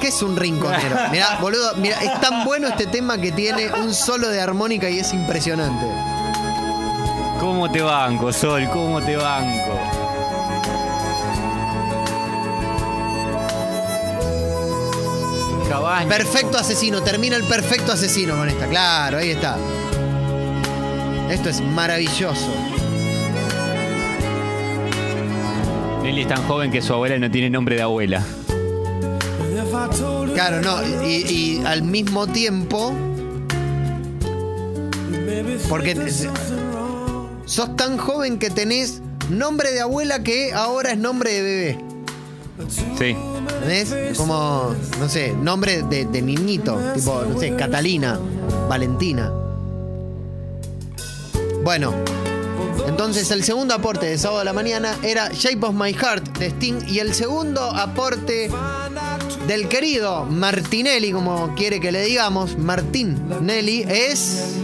¿Qué 0.00 0.08
es 0.08 0.22
un 0.22 0.36
rinconero? 0.36 0.96
Mirá, 1.10 1.38
boludo, 1.40 1.74
mira, 1.76 1.96
es 2.02 2.20
tan 2.20 2.44
bueno 2.44 2.68
este 2.68 2.86
tema 2.86 3.18
que 3.18 3.32
tiene 3.32 3.72
un 3.72 3.94
solo 3.94 4.28
de 4.28 4.40
armónica 4.40 4.90
y 4.90 4.98
es 4.98 5.12
impresionante. 5.14 5.86
¿Cómo 7.40 7.70
te 7.70 7.80
banco, 7.80 8.32
Sol? 8.32 8.68
¿Cómo 8.72 9.00
te 9.00 9.16
banco? 9.16 9.75
Cabaña. 15.76 16.08
Perfecto 16.08 16.56
asesino, 16.56 17.02
termina 17.02 17.36
el 17.36 17.44
perfecto 17.44 17.92
asesino 17.92 18.34
con 18.36 18.48
esta, 18.48 18.66
claro, 18.66 19.18
ahí 19.18 19.30
está. 19.30 19.58
Esto 21.30 21.50
es 21.50 21.60
maravilloso. 21.60 22.48
Nelly 26.02 26.22
es 26.22 26.28
tan 26.28 26.42
joven 26.46 26.70
que 26.70 26.80
su 26.80 26.94
abuela 26.94 27.18
no 27.18 27.30
tiene 27.30 27.50
nombre 27.50 27.76
de 27.76 27.82
abuela. 27.82 28.22
Claro, 30.34 30.62
no, 30.62 31.06
y, 31.06 31.26
y 31.28 31.62
al 31.66 31.82
mismo 31.82 32.26
tiempo, 32.26 32.94
porque 35.68 35.94
sos 37.44 37.76
tan 37.76 37.98
joven 37.98 38.38
que 38.38 38.48
tenés 38.50 39.02
nombre 39.28 39.72
de 39.72 39.80
abuela 39.80 40.22
que 40.22 40.54
ahora 40.54 40.92
es 40.92 40.98
nombre 40.98 41.32
de 41.32 41.42
bebé. 41.42 41.78
Sí. 42.96 43.16
Como, 44.16 44.74
no 44.98 45.08
sé, 45.08 45.32
nombre 45.32 45.82
de, 45.82 46.04
de 46.06 46.22
niñito, 46.22 46.78
tipo, 46.94 47.22
no 47.22 47.38
sé, 47.38 47.54
Catalina, 47.56 48.18
Valentina. 48.68 49.32
Bueno, 51.62 51.92
entonces 52.86 53.30
el 53.32 53.42
segundo 53.42 53.74
aporte 53.74 54.06
de 54.06 54.18
sábado 54.18 54.40
a 54.40 54.44
la 54.44 54.52
mañana 54.52 54.96
era 55.02 55.30
Shape 55.32 55.66
of 55.66 55.74
My 55.74 55.92
Heart 55.92 56.38
de 56.38 56.46
Sting 56.46 56.86
y 56.88 57.00
el 57.00 57.12
segundo 57.12 57.60
aporte 57.60 58.48
del 59.48 59.68
querido 59.68 60.24
Martinelli, 60.24 61.12
como 61.12 61.54
quiere 61.56 61.80
que 61.80 61.90
le 61.90 62.02
digamos, 62.04 62.56
Martín 62.56 63.20
Nelly, 63.42 63.84
es... 63.88 64.54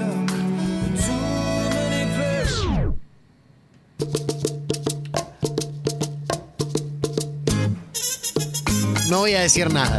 No 9.12 9.18
voy 9.18 9.34
a 9.34 9.42
decir 9.42 9.70
nada. 9.70 9.98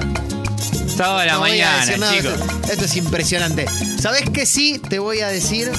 Sábado 0.98 1.20
a 1.20 1.26
la 1.26 1.34
No 1.34 1.42
mañana, 1.42 1.86
chicos. 1.86 2.34
Esto, 2.34 2.72
esto 2.72 2.86
es 2.86 2.96
impresionante. 2.98 3.68
¿Sabes 4.02 4.24
qué 4.34 4.48
sí 4.48 4.80
te 4.80 4.98
voy 4.98 5.20
a 5.20 5.28
decir? 5.28 5.72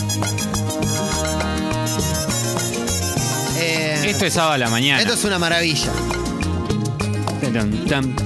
Eh, 3.59 4.05
Esto 4.07 4.26
es 4.26 4.35
sábado 4.35 4.53
a 4.53 4.59
la 4.59 4.71
mañana. 4.71 5.03
esto 5.03 5.14
es 5.14 5.25
una 5.25 5.41
maravilla. 5.41 5.91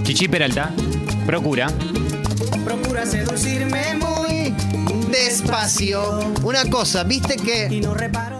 Chichi 0.03 0.29
Peralta. 0.29 0.75
Procura. 1.25 1.73
Procura 2.63 3.07
seducirme 3.07 3.95
muy 3.95 4.55
despacio. 5.11 6.21
Una 6.43 6.67
cosa, 6.67 7.03
viste 7.05 7.37
y 7.37 7.43
que, 7.43 7.81
no 7.81 7.95
reparo 7.95 8.38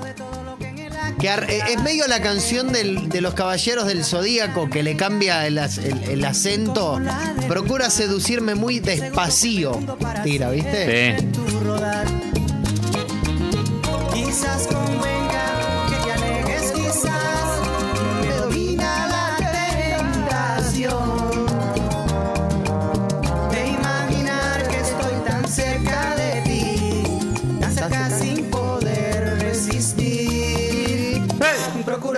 eh, 1.21 1.61
es 1.71 1.83
medio 1.83 2.07
la 2.07 2.21
canción 2.23 2.73
de 2.73 3.21
los 3.21 3.35
caballeros 3.35 3.87
del 3.87 4.05
zodíaco 4.05 4.71
que 4.71 4.85
le 4.85 4.97
cambia 4.97 5.47
el, 5.47 5.59
acento. 6.25 7.01
Procura 7.49 7.91
seducirme 7.91 8.55
muy 8.55 8.79
despacio. 8.79 9.81
Tira, 10.23 10.51
¿viste? 10.51 11.19
Sí. 11.19 11.27
Quizás 14.15 14.69
convenga 14.69 15.89
que 15.89 15.97
te 16.05 16.13
alejes, 16.13 16.73
quizás 16.73 17.61
te 18.23 18.35
domina 18.37 19.09
la 19.09 19.37
tentación 20.23 21.47
de 23.51 23.69
imaginar 23.69 24.69
que 24.69 24.79
estoy 24.79 25.15
tan 25.27 25.49
cerca 25.49 26.15
de 26.15 26.41
ti, 26.43 27.03
tan 27.61 27.75
cerca 27.75 28.11
sin 28.19 28.49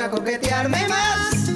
Procura 0.00 0.18
coquetearme 0.18 0.88
más. 0.88 1.48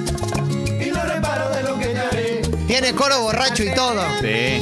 Y 0.79 0.91
no 0.91 1.01
reparo 1.03 1.49
de 1.49 1.63
lo 1.63 1.79
que 1.79 1.87
te 1.87 1.97
haré. 1.97 2.41
Tiene 2.67 2.93
coro 2.93 3.21
borracho 3.21 3.63
y 3.63 3.73
todo. 3.73 4.03
Sí. 4.21 4.59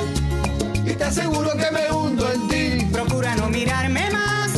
Y 0.85 0.93
te 0.93 1.03
aseguro 1.03 1.51
que 1.57 1.69
me 1.69 1.91
hundo 1.91 2.31
en 2.31 2.47
ti. 2.47 2.85
Procura 2.85 3.35
no 3.35 3.49
mirarme 3.49 4.09
más. 4.09 4.51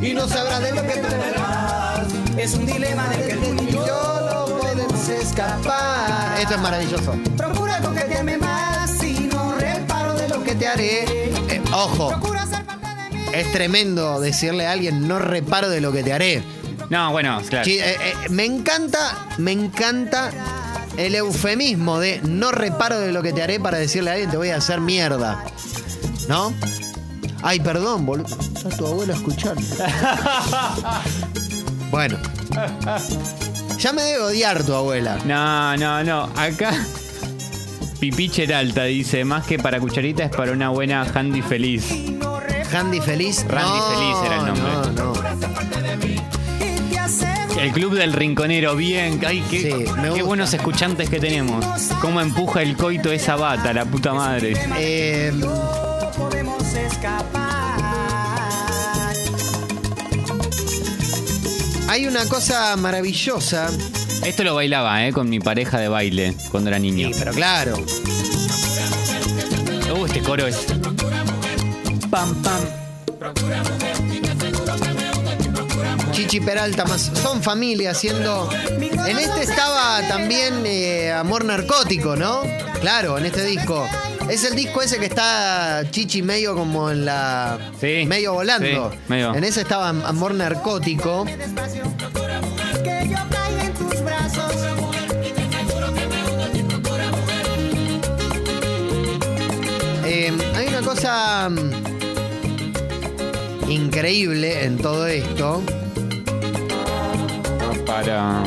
Y 0.00 0.14
no 0.14 0.28
sabrás 0.28 0.62
de 0.62 0.70
lo 0.72 0.82
que 0.82 0.92
te 0.92 1.00
verás. 1.16 2.06
Es 2.36 2.54
un 2.54 2.66
dilema 2.66 3.08
del 3.08 3.26
que 3.26 3.34
tú 3.34 3.62
y 3.64 3.72
yo 3.72 3.84
Yo 3.84 4.30
no 4.30 4.58
podemos 4.58 5.08
escapar. 5.08 6.40
Esto 6.40 6.54
es 6.54 6.60
maravilloso. 6.60 7.14
Procura 7.36 7.80
coquetearme 7.80 8.38
más. 8.38 9.02
Y 9.02 9.28
no 9.32 9.54
reparo 9.56 10.14
de 10.14 10.28
lo 10.28 10.44
que 10.44 10.54
te 10.54 10.68
haré. 10.68 11.02
Eh, 11.48 11.60
ojo, 11.72 12.10
Procura 12.10 12.46
ser 12.46 12.64
parte 12.64 12.86
de 12.86 13.10
mí. 13.18 13.24
es 13.32 13.50
tremendo 13.50 14.20
decirle 14.20 14.68
a 14.68 14.70
alguien 14.72 15.08
no 15.08 15.18
reparo 15.18 15.68
de 15.68 15.80
lo 15.80 15.90
que 15.90 16.04
te 16.04 16.12
haré. 16.12 16.44
No, 16.90 17.12
bueno, 17.12 17.40
claro. 17.48 17.68
Eh, 17.68 17.80
eh, 17.80 18.14
me 18.30 18.44
encanta, 18.44 19.28
me 19.38 19.52
encanta 19.52 20.30
el 20.96 21.14
eufemismo 21.14 22.00
de 22.00 22.20
no 22.24 22.50
reparo 22.50 22.98
de 22.98 23.12
lo 23.12 23.22
que 23.22 23.32
te 23.32 23.42
haré 23.42 23.60
para 23.60 23.78
decirle 23.78 24.10
a 24.10 24.14
alguien 24.14 24.30
te 24.30 24.36
voy 24.36 24.50
a 24.50 24.56
hacer 24.56 24.80
mierda. 24.80 25.44
¿No? 26.28 26.52
Ay, 27.42 27.60
perdón, 27.60 28.04
boludo. 28.04 28.36
Está 28.40 28.68
tu 28.70 28.86
abuela 28.86 29.14
escuchando. 29.14 29.62
bueno. 31.90 32.18
Ya 33.78 33.92
me 33.92 34.02
debe 34.02 34.22
odiar 34.24 34.62
tu 34.64 34.74
abuela. 34.74 35.16
No, 35.24 35.76
no, 35.76 36.04
no. 36.04 36.24
Acá. 36.36 36.72
Pipicher 38.00 38.52
alta 38.52 38.84
dice: 38.84 39.24
Más 39.24 39.46
que 39.46 39.58
para 39.58 39.80
cucharita 39.80 40.24
es 40.24 40.30
para 40.30 40.52
una 40.52 40.68
buena 40.70 41.02
handy 41.02 41.40
feliz. 41.40 41.86
Handy 42.72 43.00
Feliz. 43.00 43.44
Randy 43.48 43.78
No, 43.78 43.90
Feliz 43.90 44.16
era 44.24 44.36
el 44.36 44.46
nombre. 44.46 44.72
No, 44.94 45.12
no. 45.12 46.39
El 47.60 47.72
club 47.72 47.94
del 47.94 48.12
rinconero, 48.12 48.74
bien. 48.74 49.20
Ay, 49.26 49.44
qué, 49.50 49.60
Sí, 49.60 49.68
me 49.96 50.02
qué 50.02 50.08
gusta. 50.10 50.24
buenos 50.24 50.54
escuchantes 50.54 51.10
que 51.10 51.20
tenemos. 51.20 51.64
Cómo 52.00 52.20
empuja 52.20 52.62
el 52.62 52.76
coito 52.76 53.12
esa 53.12 53.36
bata, 53.36 53.72
la 53.72 53.84
puta 53.84 54.14
madre. 54.14 54.54
Eh, 54.78 55.30
no 55.34 56.10
podemos 56.16 56.62
escapar. 56.74 57.50
hay 61.88 62.06
una 62.06 62.24
cosa 62.26 62.76
maravillosa. 62.76 63.68
Esto 64.24 64.44
lo 64.44 64.54
bailaba, 64.54 65.06
¿eh? 65.06 65.12
Con 65.12 65.28
mi 65.28 65.40
pareja 65.40 65.78
de 65.78 65.88
baile 65.88 66.34
cuando 66.50 66.70
era 66.70 66.78
niño. 66.78 67.08
Sí, 67.08 67.14
pero 67.18 67.32
claro. 67.32 67.76
Uh, 69.98 70.06
este 70.06 70.20
coro 70.20 70.46
es. 70.46 70.56
Pam, 72.10 72.34
pam. 72.42 72.60
Chichi 76.20 76.40
Peralta 76.40 76.84
más. 76.84 77.10
Son 77.22 77.42
familia 77.42 77.92
haciendo. 77.92 78.50
En 78.78 79.18
este 79.18 79.42
estaba 79.42 80.06
también 80.06 80.66
eh, 80.66 81.10
Amor 81.10 81.46
Narcótico, 81.46 82.14
¿no? 82.14 82.42
Claro, 82.82 83.16
en 83.16 83.24
este 83.24 83.42
disco. 83.42 83.88
Es 84.28 84.44
el 84.44 84.54
disco 84.54 84.82
ese 84.82 84.98
que 84.98 85.06
está 85.06 85.82
Chichi 85.90 86.20
medio 86.20 86.54
como 86.54 86.90
en 86.90 87.06
la. 87.06 87.58
Sí, 87.80 88.04
medio 88.06 88.34
volando. 88.34 88.90
sí, 88.90 88.98
medio. 89.08 89.34
En 89.34 89.44
ese 89.44 89.62
estaba 89.62 89.88
Amor 89.88 90.34
Narcótico. 90.34 91.24
Eh, 100.04 100.32
hay 100.54 100.66
una 100.68 100.82
cosa 100.82 101.48
mm, 101.48 101.70
increíble 103.70 104.64
en 104.64 104.76
todo 104.76 105.06
esto. 105.06 105.62
Para. 107.90 108.44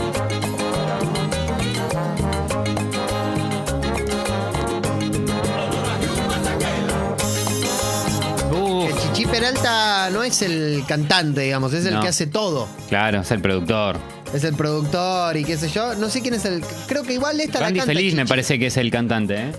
Chichi 9.01 9.25
Peralta 9.25 10.09
no 10.11 10.23
es 10.23 10.41
el 10.41 10.83
cantante, 10.87 11.41
digamos, 11.41 11.73
es 11.73 11.85
el 11.85 11.95
No. 11.95 12.01
que 12.01 12.07
hace 12.07 12.27
todo. 12.27 12.67
claro, 12.89 13.21
es 13.21 13.31
el 13.31 13.41
productor. 13.41 13.97
Es 14.33 14.43
el 14.43 14.55
productor 14.55 15.37
y 15.37 15.43
qué 15.43 15.57
sé 15.57 15.69
yo. 15.69 15.93
No 15.95 16.09
sé 16.09 16.21
quién 16.21 16.33
es 16.33 16.45
el. 16.45 16.63
Creo 16.87 17.03
que 17.03 17.13
igual 17.13 17.39
esta 17.39 17.59
Randy 17.59 17.79
la 17.79 17.85
canta 17.85 17.93
Feliz 17.95 18.13
me 18.15 18.21
Chichi. 18.23 18.29
parece 18.29 18.59
que 18.59 18.67
es 18.67 18.77
el 18.77 18.89
cantante, 18.91 19.35
¿eh? 19.35 19.51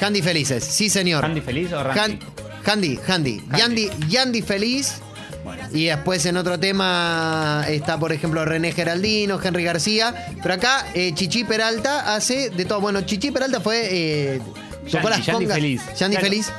Handy 0.00 0.22
Felices, 0.22 0.64
sí 0.64 0.90
señor. 0.90 1.24
¿Handy 1.24 1.40
Feliz 1.40 1.72
o 1.72 1.82
Randy? 1.82 2.00
Han- 2.00 2.18
Handy, 2.64 2.98
Handy. 3.06 3.42
Yandy, 3.56 3.90
Yandy 4.08 4.42
Feliz. 4.42 5.00
Y 5.76 5.84
después 5.86 6.24
en 6.26 6.36
otro 6.38 6.58
tema 6.58 7.64
está, 7.68 7.98
por 7.98 8.12
ejemplo, 8.12 8.44
René 8.44 8.72
Geraldino, 8.72 9.38
Henry 9.42 9.62
García. 9.64 10.14
Pero 10.42 10.54
acá 10.54 10.86
eh, 10.94 11.12
Chichi 11.14 11.44
Peralta 11.44 12.14
hace 12.14 12.48
de 12.50 12.64
todo. 12.64 12.80
Bueno, 12.80 13.02
Chichi 13.02 13.30
Peralta 13.30 13.60
fue. 13.60 13.88
Eh, 13.90 14.40
tocó 14.90 15.08
Yandy, 15.08 15.08
las 15.10 15.26
Yandy 15.26 15.44
congas. 15.44 15.54
Feliz. 15.54 15.82
Yandy 15.98 16.16
Claro. 16.16 16.30
Feliz. 16.30 16.52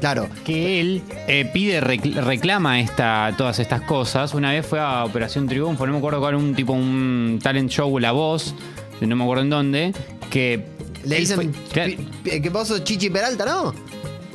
Claro. 0.00 0.28
que 0.44 0.80
él 0.80 1.02
eh, 1.28 1.48
pide, 1.52 1.80
rec- 1.80 2.14
reclama 2.24 2.80
esta, 2.80 3.32
todas 3.38 3.58
estas 3.58 3.80
cosas. 3.82 4.34
Una 4.34 4.50
vez 4.52 4.66
fue 4.66 4.78
a 4.80 5.04
Operación 5.04 5.46
Triunfo, 5.46 5.86
no 5.86 5.92
me 5.92 5.98
acuerdo 5.98 6.20
cuál, 6.20 6.34
un 6.34 6.54
tipo, 6.54 6.72
un 6.74 7.38
talent 7.42 7.70
show, 7.70 7.98
La 7.98 8.12
Voz, 8.12 8.54
no 9.00 9.16
me 9.16 9.22
acuerdo 9.24 9.44
en 9.44 9.50
dónde, 9.50 9.92
que... 10.30 10.62
Le 11.04 11.20
dicen 11.20 11.36
fue- 11.36 11.50
claro, 11.72 11.92
pi- 12.22 12.40
que 12.42 12.48
vos 12.50 12.68
sos 12.68 12.82
Chichi 12.84 13.08
Peralta, 13.08 13.46
¿no? 13.46 13.74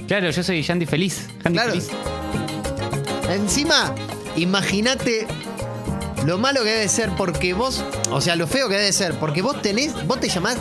claro, 0.07 0.29
yo 0.31 0.41
soy 0.41 0.61
Yandy 0.63 0.85
Feliz. 0.87 1.27
Yandy 1.43 1.59
Claro. 1.59 1.69
Feliz. 1.71 1.89
Encima, 3.29 3.93
imagínate 4.35 5.27
lo 6.25 6.37
malo 6.37 6.63
que 6.63 6.71
debe 6.71 6.89
ser 6.89 7.09
porque 7.15 7.53
vos, 7.53 7.83
o 8.11 8.21
sea, 8.21 8.35
lo 8.35 8.47
feo 8.47 8.67
que 8.67 8.75
debe 8.75 8.91
ser, 8.91 9.13
porque 9.15 9.41
vos 9.41 9.61
tenés, 9.61 9.93
vos 10.05 10.19
te 10.19 10.29
llamás 10.29 10.57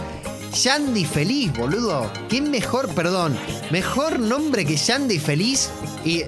Yandy 0.62 1.04
Feliz, 1.04 1.52
boludo. 1.52 2.11
¿Qué 2.28 2.40
mejor, 2.40 2.88
perdón, 2.94 3.37
mejor 3.70 4.18
nombre 4.18 4.64
que 4.64 4.76
Yandy 4.76 5.18
Feliz? 5.18 5.70
Y 6.04 6.22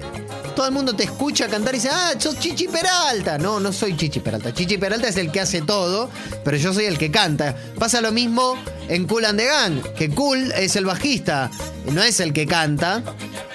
todo 0.55 0.65
el 0.67 0.71
mundo 0.71 0.93
te 0.95 1.03
escucha 1.03 1.47
cantar 1.47 1.73
y 1.73 1.77
dice, 1.77 1.89
ah, 1.91 2.13
sos 2.17 2.37
Chichi 2.39 2.67
Peralta. 2.67 3.37
No, 3.37 3.59
no 3.59 3.71
soy 3.73 3.95
Chichi 3.97 4.19
Peralta. 4.19 4.53
Chichi 4.53 4.77
Peralta 4.77 5.07
es 5.07 5.17
el 5.17 5.31
que 5.31 5.39
hace 5.41 5.61
todo, 5.61 6.09
pero 6.43 6.57
yo 6.57 6.73
soy 6.73 6.85
el 6.85 6.97
que 6.97 7.11
canta. 7.11 7.55
Pasa 7.79 8.01
lo 8.01 8.11
mismo 8.11 8.55
en 8.87 9.05
Cool 9.07 9.25
and 9.25 9.39
the 9.39 9.45
Gang, 9.45 9.81
que 9.95 10.09
Cool 10.09 10.51
es 10.53 10.75
el 10.75 10.85
bajista, 10.85 11.49
no 11.91 12.01
es 12.03 12.19
el 12.19 12.33
que 12.33 12.45
canta. 12.45 13.01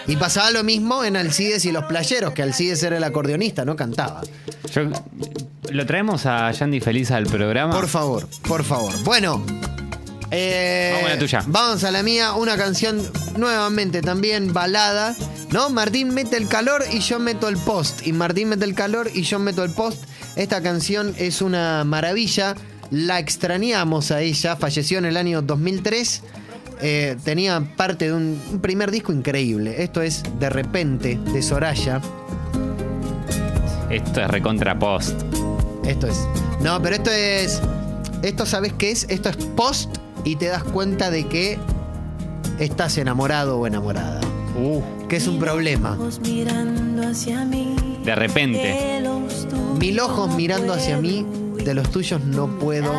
Y 0.09 0.16
pasaba 0.16 0.50
lo 0.52 0.62
mismo 0.62 1.02
en 1.04 1.16
Alcides 1.16 1.64
y 1.64 1.72
los 1.72 1.85
playeros, 1.87 2.32
que 2.32 2.42
Alcides 2.42 2.82
era 2.82 2.96
el 2.96 3.04
acordeonista, 3.04 3.64
no 3.64 3.74
cantaba. 3.76 4.22
Yo- 4.72 4.82
¿Lo 5.70 5.85
traemos 5.85 6.26
a 6.26 6.50
Yandy 6.52 6.78
Feliz 6.80 7.11
al 7.11 7.24
programa? 7.26 7.72
Por 7.74 7.88
favor, 7.88 8.28
por 8.46 8.62
favor. 8.62 8.92
Bueno. 9.02 9.44
Eh, 10.37 10.92
Vamos 10.92 11.11
a 11.11 11.14
la 11.14 11.18
tuya. 11.18 11.44
Vamos 11.46 11.85
a 11.85 11.90
la 11.90 12.03
mía, 12.03 12.33
una 12.35 12.57
canción 12.57 13.03
nuevamente 13.37 14.03
también 14.03 14.53
balada. 14.53 15.14
¿No? 15.51 15.70
Martín 15.70 16.12
mete 16.12 16.37
el 16.37 16.49
calor 16.49 16.83
y 16.92 16.99
yo 17.01 17.18
meto 17.18 17.49
el 17.49 17.57
post. 17.57 18.07
Y 18.07 18.12
Martín 18.12 18.49
mete 18.49 18.64
el 18.64 18.75
calor 18.75 19.09
y 19.14 19.22
yo 19.22 19.38
meto 19.38 19.64
el 19.64 19.70
post. 19.70 20.05
Esta 20.35 20.61
canción 20.62 21.14
es 21.18 21.40
una 21.40 21.85
maravilla. 21.85 22.55
La 22.90 23.18
extrañamos 23.18 24.11
a 24.11 24.20
ella. 24.20 24.57
Falleció 24.57 24.99
en 24.99 25.07
el 25.07 25.16
año 25.16 25.42
2003. 25.42 26.22
Eh, 26.83 27.16
tenía 27.25 27.61
parte 27.77 28.07
de 28.07 28.12
un, 28.12 28.40
un 28.51 28.61
primer 28.61 28.90
disco 28.90 29.12
increíble. 29.12 29.83
Esto 29.83 30.03
es 30.03 30.22
De 30.38 30.51
repente, 30.51 31.18
de 31.33 31.42
Soraya. 31.42 32.01
Esto 33.90 34.20
es 34.20 34.29
recontra 34.29 34.79
post. 34.79 35.22
Esto 35.85 36.09
es. 36.09 36.18
No, 36.61 36.83
pero 36.83 36.96
esto 36.96 37.11
es. 37.11 37.62
Esto, 38.22 38.44
¿sabes 38.44 38.72
qué 38.72 38.90
es? 38.90 39.07
Esto 39.09 39.29
es 39.29 39.37
post 39.37 39.96
y 40.26 40.36
te 40.36 40.48
das 40.48 40.62
cuenta 40.64 41.10
de 41.10 41.26
que 41.26 41.58
estás 42.58 42.98
enamorado 42.98 43.58
o 43.58 43.66
enamorada. 43.66 44.20
Uh, 44.60 44.80
Que 45.08 45.16
es 45.16 45.26
un 45.28 45.38
problema. 45.38 45.96
mirando 46.22 47.06
hacia 47.08 47.44
mí. 47.44 47.76
de 48.04 48.14
repente. 48.14 49.02
Mil 49.78 50.00
ojos 50.00 50.34
mirando 50.34 50.72
hacia 50.74 50.98
mí, 50.98 51.24
de 51.64 51.74
los 51.74 51.90
tuyos 51.90 52.22
no 52.24 52.46
puedo 52.58 52.92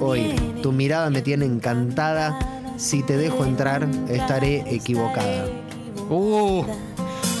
oír. 0.00 0.60
Tu 0.62 0.70
mirada 0.72 1.10
me 1.10 1.22
tiene 1.22 1.44
encantada. 1.46 2.38
Si 2.76 3.02
te 3.02 3.16
dejo 3.16 3.44
entrar, 3.44 3.88
estaré 4.08 4.64
equivocada. 4.74 5.46
Uh, 6.10 6.62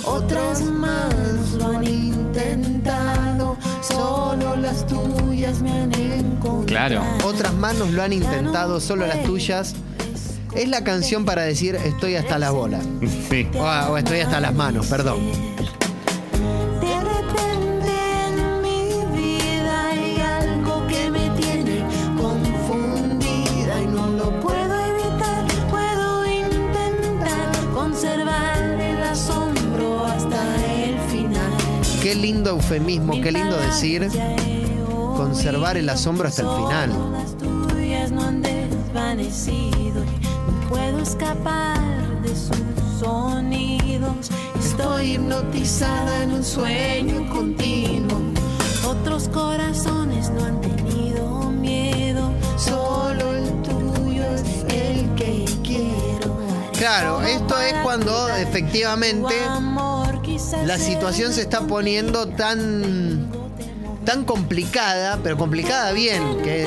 Otras 0.04 0.62
más 0.62 1.14
lo 1.58 1.76
han 1.76 1.84
intentado, 1.86 3.25
solo 3.96 4.56
las 4.56 4.86
tuyas 4.86 5.60
me 5.62 5.70
han 5.72 5.92
encontrado. 5.94 6.66
claro. 6.66 7.02
Otras 7.24 7.54
manos 7.54 7.90
lo 7.90 8.02
han 8.02 8.12
intentado, 8.12 8.80
solo 8.80 9.06
las 9.06 9.22
tuyas. 9.24 9.74
Es 10.54 10.68
la 10.68 10.82
canción 10.84 11.24
para 11.24 11.42
decir 11.42 11.74
estoy 11.76 12.14
hasta 12.16 12.38
las 12.38 12.52
bolas. 12.52 12.82
Sí. 13.28 13.46
O, 13.54 13.62
o 13.62 13.98
estoy 13.98 14.20
hasta 14.20 14.40
las 14.40 14.54
manos, 14.54 14.86
perdón. 14.86 15.55
Qué 32.06 32.14
lindo 32.14 32.50
eufemismo, 32.50 33.20
qué 33.20 33.32
lindo 33.32 33.56
decir 33.56 34.08
conservar 35.16 35.76
el 35.76 35.88
asombro 35.88 36.28
hasta 36.28 36.42
el 36.42 36.48
final. 36.48 36.92
Puedo 40.68 41.00
escapar 41.00 42.22
de 42.22 42.28
sus 42.28 43.00
sonidos. 43.00 44.30
Estoy 44.56 45.14
hipnotizada 45.14 46.22
en 46.22 46.34
un 46.34 46.44
sueño 46.44 47.28
continuo. 47.28 48.20
Otros 48.86 49.28
corazones 49.30 50.30
no 50.30 50.44
han 50.44 50.60
tenido 50.60 51.50
miedo. 51.50 52.30
Solo 52.56 53.34
el 53.34 53.62
tuyo 53.62 54.24
es 54.26 54.64
el 54.72 55.12
que 55.16 55.44
quiero. 55.64 56.38
Claro, 56.78 57.20
esto 57.22 57.58
es 57.58 57.74
cuando 57.82 58.28
efectivamente 58.28 59.34
la 60.64 60.78
situación 60.78 61.32
se 61.32 61.42
está 61.42 61.62
poniendo 61.62 62.28
tan 62.28 63.30
tan 64.06 64.24
complicada, 64.24 65.18
pero 65.22 65.36
complicada 65.36 65.92
bien, 65.92 66.22
que, 66.42 66.66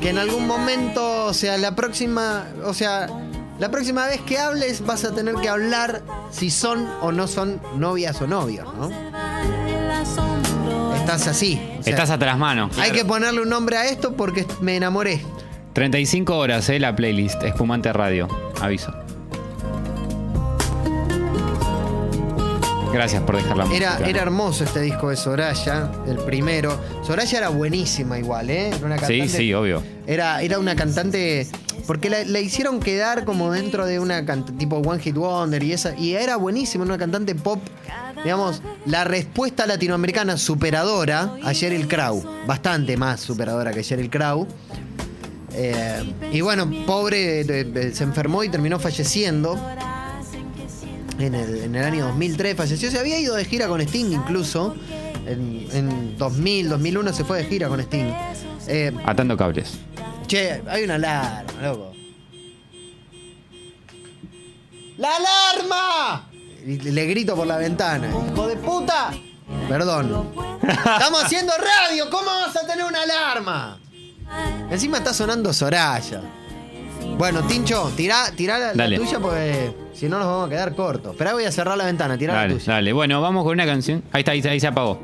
que 0.00 0.08
en 0.08 0.18
algún 0.18 0.46
momento, 0.46 1.26
o 1.26 1.34
sea, 1.34 1.58
la 1.58 1.76
próxima, 1.76 2.46
o 2.64 2.72
sea, 2.72 3.06
la 3.58 3.70
próxima 3.70 4.06
vez 4.06 4.20
que 4.22 4.38
hables 4.38 4.84
vas 4.84 5.04
a 5.04 5.14
tener 5.14 5.34
que 5.36 5.48
hablar 5.48 6.02
si 6.30 6.50
son 6.50 6.88
o 7.02 7.12
no 7.12 7.28
son 7.28 7.60
novias 7.76 8.20
o 8.22 8.26
novios, 8.26 8.66
¿no? 8.74 8.90
Estás 10.96 11.28
así. 11.28 11.60
o 11.78 11.82
sea, 11.82 11.92
Estás 11.92 12.10
hasta 12.10 12.26
las 12.26 12.38
manos. 12.38 12.76
Hay 12.78 12.90
que 12.90 13.04
ponerle 13.04 13.42
un 13.42 13.48
nombre 13.48 13.76
a 13.76 13.86
esto 13.86 14.16
porque 14.16 14.44
me 14.60 14.76
enamoré. 14.76 15.20
35 15.74 16.36
horas, 16.36 16.68
eh, 16.70 16.80
la 16.80 16.96
playlist. 16.96 17.42
Espumante 17.42 17.92
Radio. 17.92 18.26
Aviso. 18.60 19.05
Gracias 22.96 23.22
por 23.24 23.36
dejar 23.36 23.56
la 23.58 23.64
Era, 23.74 23.90
música. 23.92 24.08
era 24.08 24.22
hermoso 24.22 24.64
este 24.64 24.80
disco 24.80 25.10
de 25.10 25.16
Soraya, 25.16 25.90
el 26.06 26.16
primero. 26.16 26.80
Soraya 27.06 27.36
era 27.38 27.48
buenísima 27.50 28.18
igual, 28.18 28.48
¿eh? 28.48 28.68
Era 28.68 28.86
una 28.86 28.96
Sí, 28.98 29.18
cantante- 29.20 29.28
sí, 29.36 29.52
obvio. 29.52 29.82
Era, 30.06 30.40
era 30.40 30.58
una 30.58 30.74
cantante. 30.74 31.46
Porque 31.86 32.08
la, 32.08 32.24
la 32.24 32.40
hicieron 32.40 32.80
quedar 32.80 33.24
como 33.26 33.52
dentro 33.52 33.84
de 33.84 34.00
una 34.00 34.22
cant- 34.24 34.56
tipo 34.56 34.76
One 34.78 35.00
Hit 35.02 35.14
Wonder 35.14 35.62
y 35.62 35.72
esa. 35.72 35.94
Y 35.94 36.14
era 36.14 36.36
buenísima, 36.36 36.84
una 36.84 36.96
cantante 36.96 37.34
pop. 37.34 37.60
Digamos, 38.24 38.62
la 38.86 39.04
respuesta 39.04 39.66
latinoamericana 39.66 40.38
superadora 40.38 41.34
a 41.44 41.52
Sheryl 41.52 41.86
Crow. 41.86 42.24
Bastante 42.46 42.96
más 42.96 43.20
superadora 43.20 43.72
que 43.72 43.82
Sheryl 43.82 44.08
Crow. 44.08 44.46
Eh, 45.52 46.14
y 46.32 46.40
bueno, 46.40 46.70
pobre, 46.86 47.44
se 47.92 48.04
enfermó 48.04 48.42
y 48.42 48.48
terminó 48.48 48.78
falleciendo. 48.80 49.60
En 51.18 51.34
el, 51.34 51.62
en 51.62 51.74
el 51.74 51.84
año 51.84 52.06
2003 52.06 52.56
falleció. 52.56 52.90
Se 52.90 52.98
había 52.98 53.18
ido 53.18 53.34
de 53.34 53.44
gira 53.44 53.68
con 53.68 53.80
Sting 53.80 54.12
incluso. 54.12 54.76
En, 55.26 55.66
en 55.72 56.16
2000, 56.18 56.68
2001 56.68 57.12
se 57.12 57.24
fue 57.24 57.38
de 57.38 57.44
gira 57.46 57.68
con 57.68 57.80
Sting. 57.80 58.12
Eh, 58.68 58.92
Atando 59.04 59.36
cables. 59.36 59.78
Che, 60.26 60.62
hay 60.68 60.84
una 60.84 60.96
alarma, 60.96 61.62
loco. 61.62 61.92
¡La 64.98 65.10
alarma! 65.16 66.30
Y 66.64 66.78
le 66.78 67.06
grito 67.06 67.36
por 67.36 67.46
la 67.46 67.58
ventana. 67.58 68.08
¡Hijo 68.08 68.46
de 68.48 68.56
puta! 68.56 69.10
Perdón. 69.68 70.32
Estamos 70.62 71.24
haciendo 71.24 71.52
radio, 71.56 72.10
¿cómo 72.10 72.26
vas 72.26 72.56
a 72.56 72.66
tener 72.66 72.84
una 72.84 73.02
alarma? 73.02 73.78
Encima 74.70 74.98
está 74.98 75.14
sonando 75.14 75.52
Soraya. 75.52 76.22
Bueno, 77.16 77.46
Tincho, 77.46 77.92
tirá, 77.96 78.32
tirá 78.34 78.58
la, 78.58 78.74
la 78.74 78.96
tuya 78.96 79.20
porque 79.20 79.72
si 79.96 80.08
no 80.08 80.18
nos 80.18 80.26
vamos 80.26 80.46
a 80.46 80.50
quedar 80.50 80.74
cortos. 80.74 81.12
Esperá, 81.12 81.32
voy 81.32 81.44
a 81.44 81.52
cerrar 81.52 81.76
la 81.76 81.84
ventana, 81.86 82.16
tirá 82.18 82.46
la 82.46 82.52
tuya. 82.54 82.72
dale. 82.74 82.92
Bueno, 82.92 83.20
vamos 83.20 83.44
con 83.44 83.52
una 83.52 83.66
canción. 83.66 84.02
Ahí 84.12 84.20
está, 84.20 84.32
ahí, 84.32 84.42
ahí 84.42 84.60
se 84.60 84.66
apagó. 84.66 85.02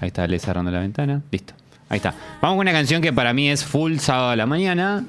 Ahí 0.00 0.08
está, 0.08 0.26
le 0.26 0.38
cerrando 0.38 0.70
la 0.70 0.80
ventana. 0.80 1.22
Listo. 1.30 1.54
Ahí 1.88 1.96
está. 1.98 2.14
Vamos 2.40 2.56
con 2.56 2.60
una 2.60 2.72
canción 2.72 3.00
que 3.02 3.12
para 3.12 3.32
mí 3.32 3.48
es 3.50 3.64
full 3.64 3.98
sábado 3.98 4.30
a 4.30 4.36
la 4.36 4.46
mañana. 4.46 5.04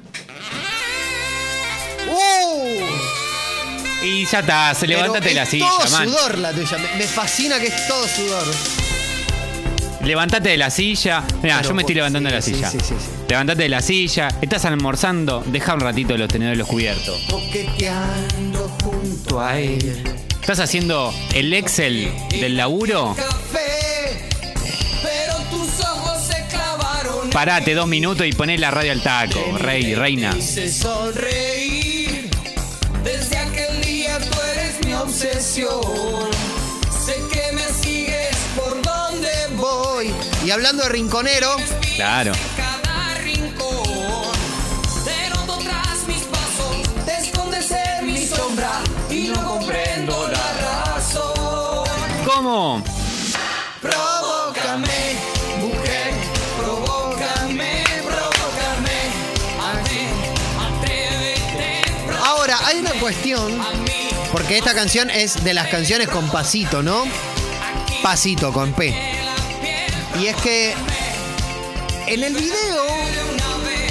¡Uh! 2.08 4.04
Y 4.06 4.24
ya 4.26 4.40
está, 4.40 4.74
se 4.74 4.86
Pero 4.86 5.00
levántate 5.00 5.28
de 5.30 5.34
la 5.34 5.42
es 5.42 5.48
silla, 5.48 5.68
todo 5.78 5.90
man. 5.90 6.08
sudor 6.08 6.38
la 6.38 6.52
tuya. 6.52 6.78
Me, 6.78 6.98
me 6.98 7.04
fascina 7.04 7.58
que 7.58 7.66
es 7.66 7.88
todo 7.88 8.06
sudor. 8.06 8.44
Levántate 10.04 10.50
de 10.50 10.56
la 10.58 10.70
silla. 10.70 11.24
Mira, 11.42 11.56
Pero 11.56 11.68
yo 11.70 11.74
me 11.74 11.82
estoy 11.82 11.94
levantando 11.94 12.28
de 12.28 12.34
la 12.36 12.42
sí, 12.42 12.50
sí, 12.50 12.56
silla. 12.56 12.70
sí, 12.70 12.78
sí, 12.80 12.94
sí. 12.98 13.10
Levántate 13.28 13.62
de 13.64 13.68
la 13.68 13.80
silla. 13.82 14.28
Estás 14.42 14.64
almorzando. 14.64 15.42
Deja 15.46 15.74
un 15.74 15.80
ratito 15.80 16.16
los 16.16 16.28
tenedores 16.28 16.58
los 16.58 16.68
cubiertos. 16.68 17.20
Coqueteando 17.30 18.68
junto 18.82 19.40
a 19.40 19.58
él. 19.58 20.02
Estás 20.40 20.60
haciendo 20.60 21.12
el 21.34 21.52
Excel 21.54 22.12
del 22.30 22.56
laburo. 22.56 23.16
Parate 27.32 27.74
dos 27.74 27.88
minutos 27.88 28.26
y 28.26 28.32
poné 28.32 28.58
la 28.58 28.70
radio 28.70 28.92
al 28.92 29.02
taco. 29.02 29.40
Rey, 29.58 29.94
reina. 29.94 30.32
Desde 30.34 30.68
aquel 33.36 33.82
día 33.82 34.18
tú 34.20 34.38
eres 34.52 34.86
mi 34.86 34.94
obsesión. 34.94 36.30
Sé 37.04 37.14
que 37.32 37.52
me 37.52 37.64
sigues 37.82 38.36
por 38.54 38.80
donde. 38.82 39.30
Voy. 39.56 40.12
Y 40.44 40.50
hablando 40.50 40.84
de 40.84 40.90
rinconero, 40.90 41.56
Claro. 41.96 42.32
¿Cómo? 52.24 52.82
Provócame, 53.82 55.18
mujer, 55.60 56.14
provócame, 56.56 57.84
provócame. 58.02 58.98
Atrévete, 60.58 61.82
ahora 62.22 62.58
hay 62.64 62.78
una 62.78 62.92
cuestión, 62.92 63.62
porque 64.32 64.56
esta 64.56 64.74
canción 64.74 65.10
es 65.10 65.44
de 65.44 65.52
las 65.52 65.68
canciones 65.68 66.08
con 66.08 66.30
pasito, 66.30 66.82
¿no? 66.82 67.04
Pasito 68.02 68.54
con 68.54 68.72
P. 68.72 68.94
Y 70.18 70.26
es 70.26 70.36
que 70.36 70.74
en 72.06 72.24
el 72.24 72.34
video 72.34 72.86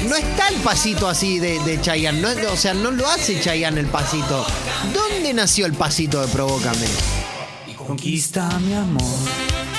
no 0.10 0.16
está 0.16 0.48
el 0.48 0.56
pasito 0.56 1.08
así 1.08 1.38
de, 1.38 1.60
de 1.60 1.80
Chayanne, 1.80 2.20
no 2.20 2.52
o 2.52 2.58
sea, 2.58 2.74
no 2.74 2.90
lo 2.90 3.08
hace 3.08 3.40
Chayanne 3.40 3.80
el 3.80 3.88
pasito. 3.88 4.44
¿Dónde 4.92 5.34
nació 5.36 5.68
el 5.68 5.74
pasito 5.74 6.20
de 6.20 6.28
Provócame? 6.30 6.88
Conquista 7.86 8.50
mi 8.60 8.74
amor. 8.74 9.02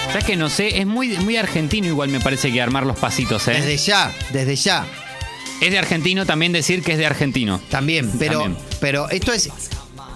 ¿Sabes 0.09 0.25
que 0.25 0.37
no 0.37 0.49
sé? 0.49 0.79
Es 0.81 0.87
muy, 0.87 1.09
muy 1.19 1.37
argentino 1.37 1.87
igual 1.89 2.09
me 2.09 2.21
parece 2.21 2.53
que 2.53 2.61
armar 2.63 2.87
los 2.87 2.99
pasitos, 2.99 3.49
¿eh? 3.49 3.53
Desde 3.55 3.77
ya, 3.79 4.13
desde 4.33 4.55
ya. 4.57 4.87
Es 5.61 5.71
de 5.71 5.79
argentino 5.79 6.27
también 6.27 6.53
decir 6.53 6.83
que 6.83 6.93
es 6.93 6.99
de 6.99 7.07
argentino. 7.07 7.61
También, 7.71 8.11
pero, 8.19 8.41
También. 8.41 8.63
pero 8.81 9.09
esto 9.11 9.33
es 9.33 9.49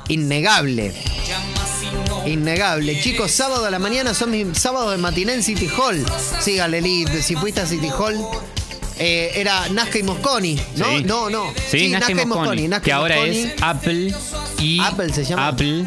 innegable. 0.08 0.92
Innegable. 2.26 3.00
Chicos, 3.00 3.30
sábado 3.30 3.64
a 3.66 3.70
la 3.70 3.78
mañana 3.78 4.12
son 4.14 4.30
mis 4.30 4.58
sábados 4.58 4.92
de 4.92 4.98
matiné 4.98 5.34
en 5.34 5.42
City 5.42 5.68
Hall. 5.78 6.04
Sígale, 6.40 6.80
Lid, 6.80 7.08
si 7.22 7.34
fuiste 7.36 7.60
a 7.60 7.66
City 7.66 7.88
Hall. 7.98 8.16
Eh, 9.00 9.30
era 9.36 9.68
Nazca 9.68 9.98
y 9.98 10.02
Mosconi, 10.02 10.58
¿no? 10.76 10.84
Sí. 10.90 11.04
No, 11.04 11.30
no. 11.30 11.52
Sí, 11.70 11.88
Nazca 11.88 12.10
y 12.10 12.14
Mosconi, 12.26 12.66
Nazca 12.66 12.84
que 12.84 12.90
y 12.90 12.92
ahora 12.92 13.14
Mosconi. 13.14 13.38
es 13.38 13.52
Apple 13.62 14.14
y 14.58 14.80
Apple 14.80 15.12
se 15.12 15.24
llama. 15.24 15.48
Apple. 15.48 15.86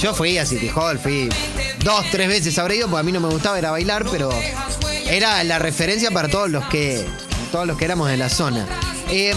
Yo 0.00 0.14
fui 0.14 0.38
a 0.38 0.46
City 0.46 0.70
Hall, 0.74 0.98
fui 0.98 1.28
dos, 1.84 2.06
tres 2.10 2.26
veces 2.26 2.58
habré 2.58 2.76
ido, 2.76 2.88
porque 2.88 3.00
a 3.00 3.02
mí 3.02 3.12
no 3.12 3.20
me 3.20 3.28
gustaba 3.28 3.58
ir 3.58 3.66
a 3.66 3.70
bailar, 3.70 4.06
pero 4.10 4.30
era 5.06 5.44
la 5.44 5.58
referencia 5.58 6.10
para 6.10 6.28
todos 6.28 6.48
los 6.48 6.64
que 6.66 7.06
todos 7.52 7.66
los 7.66 7.76
que 7.76 7.84
éramos 7.84 8.08
de 8.08 8.16
la 8.16 8.30
zona. 8.30 8.66
Eh, 9.10 9.34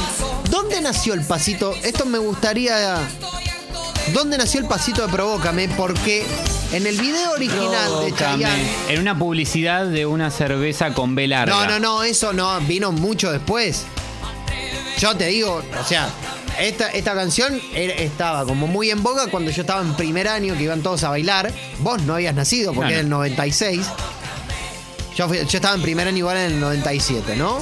¿Dónde 0.49 0.79
nació 0.81 1.15
el 1.15 1.25
pasito? 1.25 1.75
Esto 1.83 2.05
me 2.05 2.17
gustaría. 2.17 2.97
¿Dónde 4.13 4.37
nació 4.37 4.61
el 4.61 4.67
pasito 4.67 5.05
de 5.05 5.11
Provócame? 5.11 5.67
Porque 5.69 6.25
en 6.71 6.87
el 6.87 6.99
video 6.99 7.31
original 7.31 8.05
de. 8.05 8.13
Chayanne. 8.13 8.63
En 8.87 9.01
una 9.01 9.17
publicidad 9.17 9.85
de 9.85 10.05
una 10.05 10.31
cerveza 10.31 10.93
con 10.93 11.13
B 11.15 11.27
larga. 11.27 11.53
No, 11.53 11.65
no, 11.65 11.79
no, 11.79 12.03
eso 12.03 12.31
no, 12.31 12.59
vino 12.61 12.91
mucho 12.91 13.31
después. 13.31 13.83
Yo 14.99 15.17
te 15.17 15.25
digo, 15.27 15.61
o 15.79 15.83
sea, 15.85 16.07
esta, 16.59 16.89
esta 16.89 17.13
canción 17.13 17.59
era- 17.73 17.93
estaba 17.95 18.45
como 18.45 18.67
muy 18.67 18.89
en 18.89 19.01
boga 19.03 19.27
cuando 19.27 19.51
yo 19.51 19.61
estaba 19.61 19.81
en 19.81 19.93
primer 19.95 20.27
año, 20.27 20.55
que 20.57 20.63
iban 20.63 20.81
todos 20.81 21.03
a 21.03 21.09
bailar. 21.09 21.51
Vos 21.79 22.01
no 22.03 22.15
habías 22.15 22.35
nacido 22.35 22.73
porque 22.73 22.87
No, 22.89 22.91
era 22.93 23.01
el 23.01 23.09
96. 23.09 23.85
Yo, 25.15 25.27
fui- 25.27 25.37
yo 25.39 25.57
estaba 25.57 25.75
en 25.75 25.81
primer 25.81 26.07
año 26.07 26.17
igual 26.17 26.37
en 26.37 26.53
el 26.53 26.59
97, 26.59 27.35
¿no? 27.35 27.59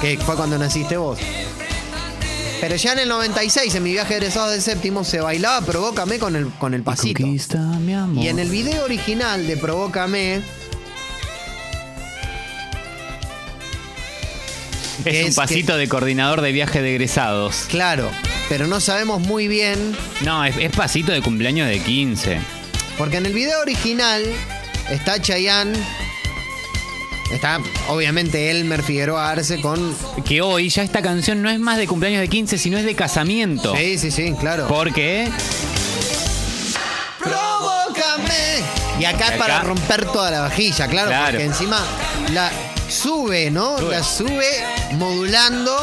Que 0.00 0.18
fue 0.18 0.36
cuando 0.36 0.58
naciste 0.58 0.96
vos. 0.96 1.18
Pero 2.60 2.76
ya 2.76 2.92
en 2.92 3.00
el 3.00 3.08
96, 3.08 3.74
en 3.74 3.82
mi 3.82 3.92
viaje 3.92 4.14
de 4.14 4.20
egresados 4.20 4.52
del 4.52 4.62
séptimo, 4.62 5.04
se 5.04 5.20
bailaba 5.20 5.64
Provócame 5.66 6.18
con 6.18 6.34
el, 6.36 6.48
con 6.50 6.72
el 6.72 6.82
pasito. 6.82 7.20
Conquista 7.22 7.58
mi 7.58 7.92
amor. 7.94 8.24
Y 8.24 8.28
en 8.28 8.38
el 8.38 8.48
video 8.48 8.84
original 8.84 9.46
de 9.46 9.56
Provócame, 9.56 10.40
es 15.04 15.22
un 15.22 15.28
es 15.30 15.34
pasito 15.34 15.76
de 15.76 15.88
coordinador 15.88 16.40
de 16.40 16.52
viaje 16.52 16.82
de 16.82 16.90
egresados. 16.90 17.66
claro, 17.68 18.10
pero 18.48 18.66
no 18.66 18.80
sabemos 18.80 19.20
muy 19.20 19.48
bien 19.48 19.96
No, 20.20 20.44
es, 20.44 20.56
es 20.58 20.70
pasito 20.72 21.12
de 21.12 21.22
cumpleaños 21.22 21.68
de 21.68 21.78
15. 21.80 22.38
Porque 22.98 23.16
en 23.16 23.26
el 23.26 23.32
video 23.32 23.60
original 23.60 24.22
está 24.90 25.20
Chayanne. 25.20 25.76
Está, 27.32 27.58
obviamente, 27.88 28.50
Elmer 28.50 28.82
Figueroa 28.82 29.30
Arce 29.30 29.60
con. 29.60 29.96
Que 30.24 30.40
hoy 30.42 30.68
ya 30.68 30.82
esta 30.82 31.00
canción 31.02 31.42
no 31.42 31.50
es 31.50 31.58
más 31.58 31.78
de 31.78 31.86
cumpleaños 31.88 32.20
de 32.20 32.28
15, 32.28 32.58
sino 32.58 32.78
es 32.78 32.84
de 32.84 32.94
casamiento. 32.94 33.74
Sí, 33.76 33.98
sí, 33.98 34.10
sí, 34.12 34.34
claro. 34.38 34.68
Porque 34.68 35.28
¡Provócame! 37.18 38.62
Y 39.00 39.04
acá 39.04 39.28
es 39.32 39.38
para 39.38 39.60
romper 39.62 40.04
toda 40.06 40.30
la 40.30 40.40
vajilla, 40.42 40.86
claro, 40.88 41.08
Claro. 41.08 41.24
porque 41.30 41.44
encima 41.44 41.80
la 42.32 42.50
sube, 42.94 43.50
¿no? 43.50 43.78
Sube. 43.78 43.90
La 43.90 44.02
sube 44.02 44.64
modulando 44.92 45.76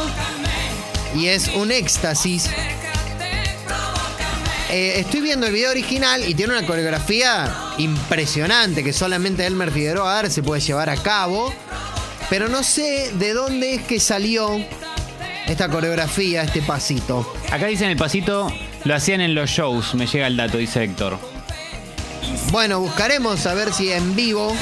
y 1.15 1.28
es 1.28 1.50
un 1.50 1.71
éxtasis. 1.71 2.50
Eh, 4.69 5.00
estoy 5.00 5.19
viendo 5.19 5.47
el 5.47 5.54
video 5.54 5.69
original 5.69 6.24
y 6.28 6.34
tiene 6.34 6.58
una 6.58 6.65
coreografía 6.65 7.54
impresionante 7.78 8.84
que 8.84 8.93
solamente 8.93 9.45
Elmer 9.45 9.69
Figueroa 9.69 10.19
Arce 10.19 10.41
puede 10.41 10.62
llevar 10.62 10.89
a 10.89 10.95
cabo. 10.95 11.54
Pero 12.30 12.47
no 12.47 12.63
sé 12.63 13.12
de 13.15 13.34
dónde 13.34 13.76
es 13.76 13.82
que 13.82 14.00
salió 14.00 14.65
esta 15.47 15.67
coreografía, 15.67 16.43
este 16.43 16.62
pasito. 16.62 17.34
acá 17.52 17.65
dicen 17.65 17.89
el 17.89 17.97
pasito 17.97 18.47
lo 18.86 18.95
hacían 18.95 19.19
en 19.19 19.36
los 19.36 19.50
shows, 19.50 19.93
me 19.95 20.08
llega 20.08 20.28
el 20.28 20.38
dato, 20.38 20.58
dice 20.58 20.84
Héctor. 20.84 21.19
Bueno, 22.52 22.80
buscaremos 22.80 23.45
a 23.45 23.54
ver 23.54 23.74
si 23.74 23.91
en 23.91 24.15
vivo 24.15 24.56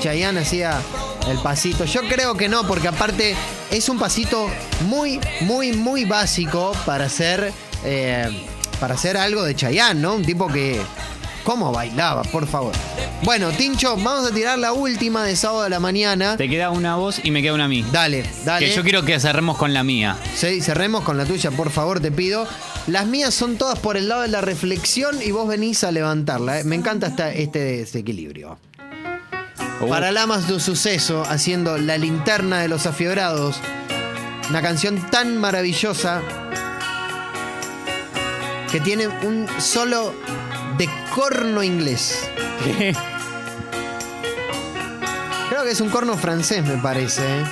Chayanne 0.00 0.40
hacía 0.40 0.80
el 1.28 1.38
pasito. 1.38 1.84
Yo 1.84 2.02
creo 2.02 2.34
que 2.34 2.48
no, 2.48 2.66
porque 2.66 2.88
aparte 2.88 3.34
es 3.70 3.88
un 3.88 3.98
pasito 3.98 4.48
muy, 4.88 5.20
muy, 5.40 5.72
muy 5.72 6.04
básico 6.04 6.72
para 6.86 7.06
hacer, 7.06 7.52
eh, 7.84 8.28
para 8.80 8.94
hacer 8.94 9.16
algo 9.16 9.42
de 9.44 9.54
Chayanne, 9.54 10.00
¿no? 10.00 10.14
Un 10.14 10.24
tipo 10.24 10.48
que... 10.48 10.80
¿Cómo 11.44 11.72
bailaba, 11.72 12.22
por 12.22 12.46
favor? 12.46 12.72
Bueno, 13.22 13.50
Tincho, 13.50 13.96
vamos 13.98 14.30
a 14.30 14.32
tirar 14.34 14.58
la 14.58 14.72
última 14.72 15.24
de 15.24 15.36
sábado 15.36 15.64
de 15.64 15.68
la 15.68 15.78
mañana. 15.78 16.38
Te 16.38 16.48
queda 16.48 16.70
una 16.70 16.96
voz 16.96 17.20
y 17.22 17.30
me 17.30 17.42
queda 17.42 17.52
una 17.52 17.66
a 17.66 17.68
mí. 17.68 17.84
Dale, 17.92 18.24
dale. 18.46 18.66
Que 18.66 18.74
yo 18.74 18.82
quiero 18.82 19.04
que 19.04 19.20
cerremos 19.20 19.58
con 19.58 19.74
la 19.74 19.84
mía. 19.84 20.16
Sí, 20.34 20.62
cerremos 20.62 21.04
con 21.04 21.18
la 21.18 21.26
tuya, 21.26 21.50
por 21.50 21.68
favor, 21.70 22.00
te 22.00 22.10
pido. 22.10 22.48
Las 22.86 23.06
mías 23.06 23.34
son 23.34 23.58
todas 23.58 23.78
por 23.78 23.98
el 23.98 24.08
lado 24.08 24.22
de 24.22 24.28
la 24.28 24.40
reflexión 24.40 25.20
y 25.20 25.32
vos 25.32 25.46
venís 25.46 25.84
a 25.84 25.92
levantarla. 25.92 26.60
¿eh? 26.60 26.64
Me 26.64 26.76
encanta 26.76 27.08
esta- 27.08 27.30
este 27.30 27.58
desequilibrio. 27.58 28.56
Uh, 29.84 29.88
Paralamas 29.88 30.48
de 30.48 30.58
suceso 30.60 31.24
haciendo 31.28 31.76
La 31.76 31.98
linterna 31.98 32.60
de 32.60 32.68
los 32.68 32.86
afiebrados. 32.86 33.60
Una 34.48 34.62
canción 34.62 34.98
tan 35.10 35.36
maravillosa 35.36 36.22
que 38.72 38.80
tiene 38.80 39.08
un 39.08 39.46
solo 39.58 40.14
de 40.78 40.88
corno 41.14 41.62
inglés. 41.62 42.28
¿qué? 42.64 42.94
Creo 45.50 45.64
que 45.64 45.70
es 45.70 45.80
un 45.80 45.90
corno 45.90 46.16
francés, 46.16 46.64
me 46.64 46.78
parece. 46.78 47.22
¿eh? 47.22 47.44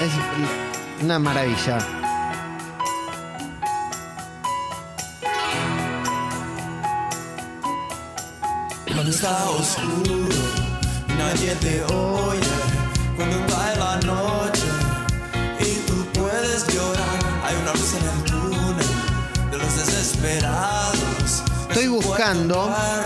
Es 0.00 1.04
una 1.04 1.18
maravilla. 1.20 2.03
Cuando 9.04 9.18
está 9.18 9.50
oscuro 9.50 10.16
y 11.08 11.12
nadie 11.12 11.54
te 11.56 11.84
oye, 11.92 12.40
cuando 13.16 13.36
cae 13.54 13.76
la 13.76 13.96
noche 13.96 14.62
y 15.60 15.74
tú 15.86 16.06
puedes 16.18 16.66
llorar, 16.68 17.18
hay 17.44 17.54
una 17.54 17.72
luz 17.74 17.92
en 17.92 18.04
el 18.08 18.24
túnel 18.24 18.86
de 19.50 19.58
los 19.58 19.76
desesperados. 19.76 21.42
Estoy 21.68 21.88
buscando. 21.88 22.62
¿A 22.62 23.04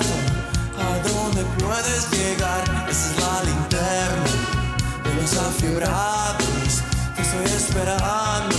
dónde 1.02 1.42
puedes 1.58 2.08
llegar? 2.12 2.62
Esa 2.88 3.10
es 3.10 3.18
la 3.18 3.42
linterna 3.42 4.30
de 5.02 5.14
los 5.20 5.36
afiebrados. 5.36 6.82
Te 7.16 7.22
estoy 7.22 7.44
esperando. 7.56 8.56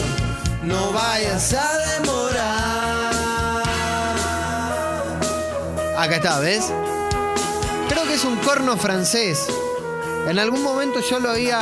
No 0.64 0.92
vayas 0.92 1.54
a 1.54 1.78
demorar. 2.02 3.64
Acá 5.98 6.16
está, 6.18 6.40
¿ves? 6.42 6.70
Que 8.10 8.16
es 8.16 8.26
un 8.26 8.38
corno 8.38 8.76
francés. 8.76 9.46
En 10.26 10.40
algún 10.40 10.64
momento 10.64 11.00
yo 11.00 11.20
lo 11.20 11.30
había. 11.30 11.60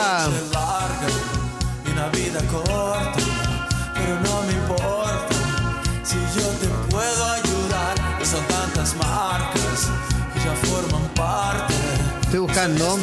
Estoy 12.22 12.40
buscando. 12.40 13.00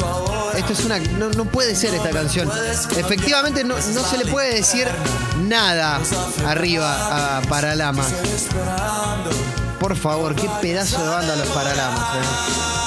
Esto 0.55 0.73
es 0.73 0.85
una. 0.85 0.97
No, 0.97 1.45
puede 1.45 1.75
ser 1.75 1.93
esta 1.93 2.09
canción. 2.09 2.49
Efectivamente, 2.97 3.63
no, 3.63 3.75
no 3.75 4.03
se 4.03 4.17
le 4.17 4.25
puede 4.25 4.55
decir 4.55 4.87
nada 5.47 5.99
arriba 6.47 7.37
a 7.37 7.41
Paralamas. 7.43 8.07
Por 9.79 9.95
favor, 9.95 10.33
qué 10.33 10.49
pedazo 10.63 11.03
de 11.03 11.09
banda 11.09 11.35
los 11.35 11.47
Paralamas. 11.49 12.84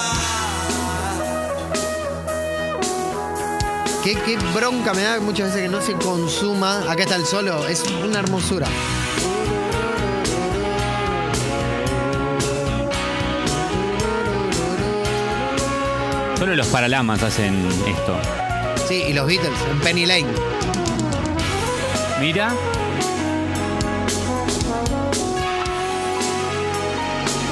Qué, 4.09 4.15
qué 4.25 4.39
bronca 4.55 4.95
me 4.95 5.03
da 5.03 5.21
muchas 5.21 5.49
veces 5.49 5.65
que 5.65 5.69
no 5.69 5.83
se 5.83 5.93
consuma. 5.93 6.91
Acá 6.91 7.03
está 7.03 7.17
el 7.17 7.27
solo, 7.27 7.67
es 7.67 7.85
una 8.03 8.21
hermosura. 8.21 8.67
Solo 16.39 16.57
los 16.57 16.67
paralamas 16.69 17.23
hacen 17.23 17.69
esto. 17.87 18.19
Sí, 18.89 19.05
y 19.09 19.13
los 19.13 19.27
Beatles 19.27 19.53
en 19.71 19.81
Penny 19.81 20.07
Lane. 20.07 20.29
Mira, 22.19 22.55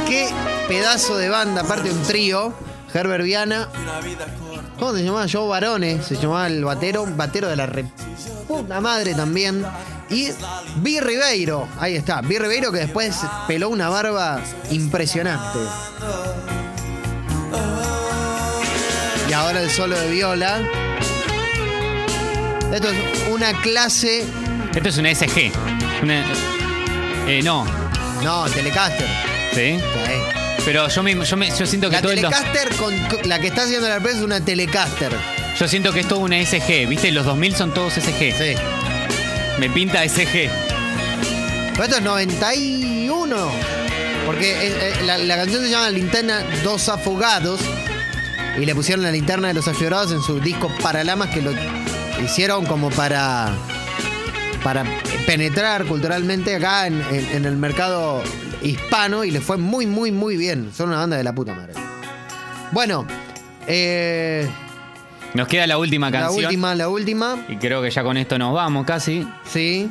Qué 0.08 0.30
pedazo 0.68 1.18
de 1.18 1.28
banda, 1.28 1.60
aparte 1.60 1.90
un 1.90 2.02
trío. 2.02 2.54
Herbert 2.94 3.24
Viana. 3.24 3.68
¿Cómo 4.78 4.92
se 4.94 5.02
llamaba? 5.02 5.26
Joe 5.30 5.48
Barone, 5.48 6.02
se 6.02 6.16
llamaba 6.16 6.46
el 6.48 6.64
batero, 6.64 7.06
batero 7.16 7.48
de 7.48 7.56
la 7.56 7.66
re 7.66 7.84
puta 8.46 8.80
madre 8.80 9.14
también. 9.14 9.64
Y 10.10 10.28
Vi 10.76 11.00
Ribeiro, 11.00 11.66
ahí 11.80 11.96
está, 11.96 12.20
Vi 12.20 12.38
Ribeiro 12.38 12.70
que 12.70 12.78
después 12.80 13.16
peló 13.48 13.70
una 13.70 13.88
barba 13.88 14.38
impresionante. 14.70 15.58
Y 19.28 19.32
ahora 19.32 19.62
el 19.62 19.70
solo 19.70 19.98
de 19.98 20.10
viola. 20.10 20.60
Esto 22.72 22.88
es 22.90 23.28
una 23.30 23.52
clase. 23.62 24.24
esto 24.74 24.88
es 24.88 24.98
una 24.98 25.10
SG. 25.14 25.52
Una- 26.02 26.24
eh, 27.26 27.40
no, 27.42 27.64
No, 28.22 28.44
Telecaster. 28.50 29.06
¿sí? 29.52 29.78
Sí. 29.78 30.45
Pero 30.66 30.88
yo, 30.88 31.02
me, 31.02 31.24
yo, 31.24 31.36
me- 31.38 31.48
yo 31.56 31.64
siento 31.64 31.88
que 31.88 31.96
La 31.96 32.02
todo 32.02 32.10
Telecaster 32.12 32.74
con, 32.76 32.94
con- 33.08 33.26
la 33.28 33.38
que 33.38 33.46
está 33.46 33.62
haciendo 33.62 33.88
la 33.88 33.96
empresa 33.96 34.18
es 34.18 34.24
una 34.24 34.44
Telecaster. 34.44 35.12
yo 35.58 35.68
siento 35.68 35.92
que 35.92 36.00
es 36.00 36.08
todo 36.08 36.18
una 36.18 36.36
SG. 36.44 36.86
¿Viste? 36.88 37.10
Los 37.12 37.24
2000 37.24 37.56
son 37.56 37.72
todos 37.72 37.94
SG. 37.94 38.18
Sí. 38.36 38.54
Me 39.58 39.70
pinta 39.70 40.02
SG. 40.06 40.50
Pero 41.72 41.84
esto 41.84 41.96
es 41.96 42.02
91. 42.02 43.50
Porque 44.26 44.50
eh, 44.50 44.72
eh, 44.80 44.92
la, 45.04 45.18
la 45.18 45.36
canción 45.36 45.62
se 45.62 45.70
llama 45.70 45.88
Linterna 45.90 46.42
Dos 46.64 46.88
Afogados. 46.88 47.60
Y 48.60 48.64
le 48.66 48.74
pusieron 48.74 49.04
la 49.04 49.12
linterna 49.12 49.48
de 49.48 49.54
los 49.54 49.68
afiorados 49.68 50.10
en 50.12 50.20
su 50.22 50.40
disco 50.40 50.68
Paralamas 50.82 51.28
que 51.28 51.42
lo 51.42 51.52
hicieron 52.24 52.66
como 52.66 52.90
para. 52.90 53.52
para 54.64 54.84
penetrar 55.26 55.84
culturalmente 55.84 56.56
acá 56.56 56.86
en, 56.88 57.00
en- 57.12 57.36
en 57.36 57.44
el 57.44 57.56
mercado 57.56 58.22
hispano 58.62 59.24
y 59.24 59.30
le 59.30 59.40
fue 59.40 59.56
muy, 59.56 59.86
muy, 59.86 60.12
muy 60.12 60.36
bien. 60.36 60.70
Son 60.74 60.88
una 60.88 60.98
banda 60.98 61.16
de 61.16 61.24
la 61.24 61.34
puta 61.34 61.54
madre. 61.54 61.74
Bueno, 62.72 63.06
eh, 63.66 64.48
Nos 65.34 65.48
queda 65.48 65.66
la 65.66 65.78
última 65.78 66.10
la 66.10 66.20
canción. 66.20 66.44
última, 66.46 66.74
la 66.74 66.88
última. 66.88 67.36
Y 67.48 67.56
creo 67.56 67.82
que 67.82 67.90
ya 67.90 68.02
con 68.02 68.16
esto 68.16 68.38
nos 68.38 68.52
vamos 68.54 68.84
casi. 68.86 69.26
Sí. 69.44 69.90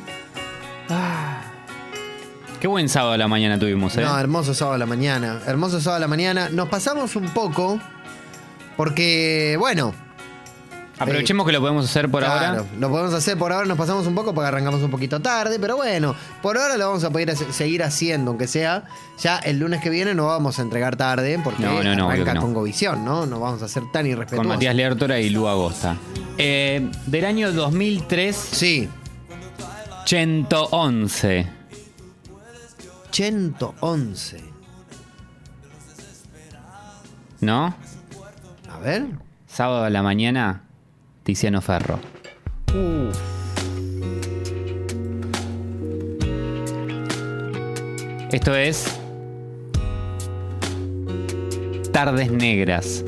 Qué 2.59 2.67
buen 2.67 2.89
sábado 2.89 3.13
a 3.13 3.17
la 3.17 3.27
mañana 3.27 3.59
tuvimos, 3.59 3.95
¿eh? 3.97 4.01
No, 4.01 4.17
hermoso 4.17 4.53
sábado 4.53 4.75
a 4.75 4.77
la 4.79 4.85
mañana. 4.85 5.39
Hermoso 5.45 5.79
sábado 5.79 5.97
a 5.97 5.99
la 5.99 6.07
mañana. 6.07 6.49
Nos 6.49 6.67
pasamos 6.69 7.15
un 7.15 7.29
poco 7.29 7.79
porque, 8.75 9.55
bueno, 9.59 9.93
Aprovechemos 10.97 11.45
que 11.45 11.51
lo 11.51 11.59
podemos 11.59 11.85
hacer 11.85 12.09
por 12.09 12.23
claro, 12.23 12.59
ahora. 12.59 12.65
lo 12.79 12.89
podemos 12.89 13.13
hacer 13.13 13.37
por 13.37 13.51
ahora. 13.51 13.65
Nos 13.67 13.77
pasamos 13.77 14.07
un 14.07 14.15
poco 14.15 14.33
porque 14.33 14.47
arrancamos 14.47 14.81
un 14.81 14.89
poquito 14.89 15.21
tarde, 15.21 15.59
pero 15.59 15.75
bueno, 15.75 16.15
por 16.41 16.57
ahora 16.57 16.77
lo 16.77 16.87
vamos 16.87 17.03
a 17.03 17.09
poder 17.09 17.31
hace- 17.31 17.51
seguir 17.51 17.83
haciendo, 17.83 18.31
aunque 18.31 18.47
sea 18.47 18.85
ya 19.19 19.37
el 19.39 19.59
lunes 19.59 19.81
que 19.81 19.89
viene 19.89 20.13
no 20.15 20.27
vamos 20.27 20.57
a 20.57 20.61
entregar 20.61 20.95
tarde 20.95 21.37
porque 21.43 21.63
No, 21.63 21.83
no, 21.83 21.95
no, 21.95 22.07
obvio 22.07 22.13
arranca 22.15 22.31
que 22.31 22.35
no. 22.35 22.41
con 22.41 22.53
Govisión, 22.53 23.03
¿no? 23.03 23.25
No 23.25 23.39
vamos 23.41 23.61
a 23.61 23.67
ser 23.67 23.83
tan 23.91 24.03
Con 24.03 24.07
irrespetuosos. 24.11 24.47
Matías 24.47 24.73
Lertora 24.75 25.19
y 25.19 25.29
Lu 25.31 25.47
Agosta. 25.47 25.97
Eh, 26.37 26.89
del 27.07 27.25
año 27.25 27.51
2003, 27.51 28.35
Sí, 28.35 28.89
111. 30.05 31.47
111. 33.11 34.43
¿No? 37.41 37.75
A 38.71 38.79
ver. 38.79 39.05
Sábado 39.47 39.83
a 39.85 39.89
la 39.89 40.01
mañana, 40.03 40.63
Tiziano 41.25 41.59
Ferro. 41.59 41.99
Esto 48.31 48.55
es. 48.55 48.99
Tardes 51.91 52.31
negras. 52.31 53.03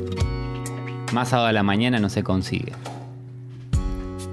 Más 1.12 1.28
sábado 1.28 1.48
a 1.48 1.52
la 1.52 1.62
mañana 1.62 1.98
no 2.00 2.10
se 2.10 2.22
consigue. 2.22 2.72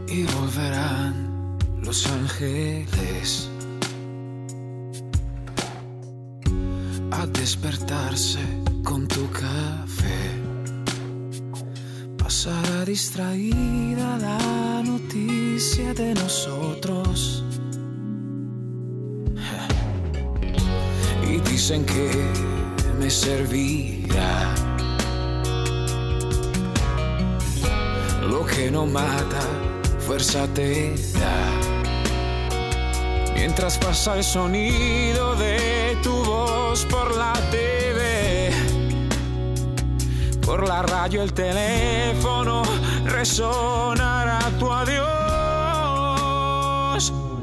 y 0.08 0.24
volverán 0.24 1.58
los 1.84 2.08
ángeles 2.08 3.50
a 7.12 7.26
despertarse 7.28 8.40
con 8.84 9.08
tu 9.08 9.30
café. 9.32 10.45
Distraída 12.86 14.20
la 14.20 14.84
noticia 14.84 15.92
de 15.96 16.14
nosotros. 16.14 17.44
Y 21.28 21.40
dicen 21.50 21.84
que 21.84 22.12
me 23.00 23.10
servirá. 23.10 24.54
Lo 28.30 28.46
que 28.46 28.70
no 28.70 28.86
mata, 28.86 29.42
fuerza 30.06 30.48
te 30.54 30.94
da. 31.20 31.74
Mientras 33.34 33.80
pasa 33.80 34.18
el 34.18 34.24
sonido 34.24 35.36
de 35.36 35.75
el 41.14 41.34
teléfono, 41.34 42.64
resonará 43.06 44.40
tu 44.58 44.74
adiós. 44.74 45.04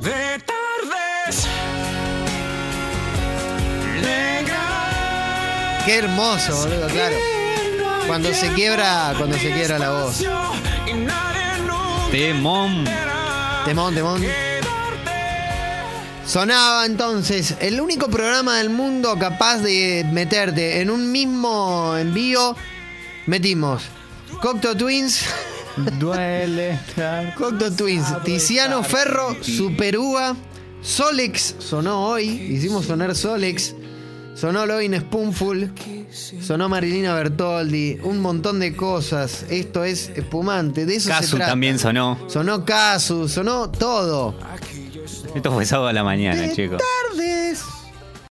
De 0.01 0.41
tardes 0.41 1.47
negras. 4.03 5.85
Qué 5.87 5.99
hermoso, 5.99 6.57
boludo, 6.57 6.89
claro. 6.89 7.15
Cuando 8.09 8.35
se 8.35 8.49
quiebra, 8.53 9.15
cuando 9.17 9.39
se 9.39 9.53
quiebra 9.53 9.79
la 9.79 9.91
voz. 9.91 10.25
Temón. 12.11 12.85
Temón, 13.65 13.95
temón. 13.95 14.27
Sonaba 16.27 16.85
entonces 16.87 17.55
el 17.61 17.81
único 17.81 18.09
programa 18.09 18.59
del 18.59 18.71
mundo 18.71 19.17
capaz 19.19 19.59
de 19.59 20.05
meterte 20.11 20.81
en 20.81 20.91
un 20.91 21.13
mismo 21.13 21.97
envío. 21.97 22.57
Metimos 23.27 23.83
Cocteau 24.41 24.75
Twins, 24.75 25.25
Duele. 25.99 26.79
Cocteau 27.37 27.71
Twins, 27.71 28.07
Tiziano 28.25 28.83
Ferro, 28.83 29.37
Superúa, 29.43 30.35
Solex 30.83 31.55
sonó 31.59 32.07
hoy, 32.07 32.25
hicimos 32.29 32.87
sonar 32.87 33.15
Solex, 33.15 33.75
sonó 34.35 34.67
Lovin 34.67 34.95
Spoonful, 34.99 35.71
sonó 36.41 36.69
Marilina 36.69 37.15
Bertoldi, 37.15 37.99
un 38.03 38.21
montón 38.21 38.59
de 38.59 38.75
cosas. 38.75 39.45
Esto 39.51 39.85
es 39.85 40.09
espumante, 40.17 40.87
de 40.87 40.97
eso 40.97 41.09
se 41.09 41.15
Casu 41.15 41.37
trata. 41.37 41.51
también 41.53 41.79
sonó. 41.79 42.19
Sonó 42.29 42.65
Casu, 42.65 43.29
sonó 43.29 43.71
todo. 43.71 44.35
Esto 45.35 45.53
fue 45.53 45.65
sábado 45.67 45.89
a 45.89 45.93
la 45.93 46.03
mañana, 46.03 46.41
De 46.43 46.53
chicos. 46.53 46.81
tardes. 47.11 47.63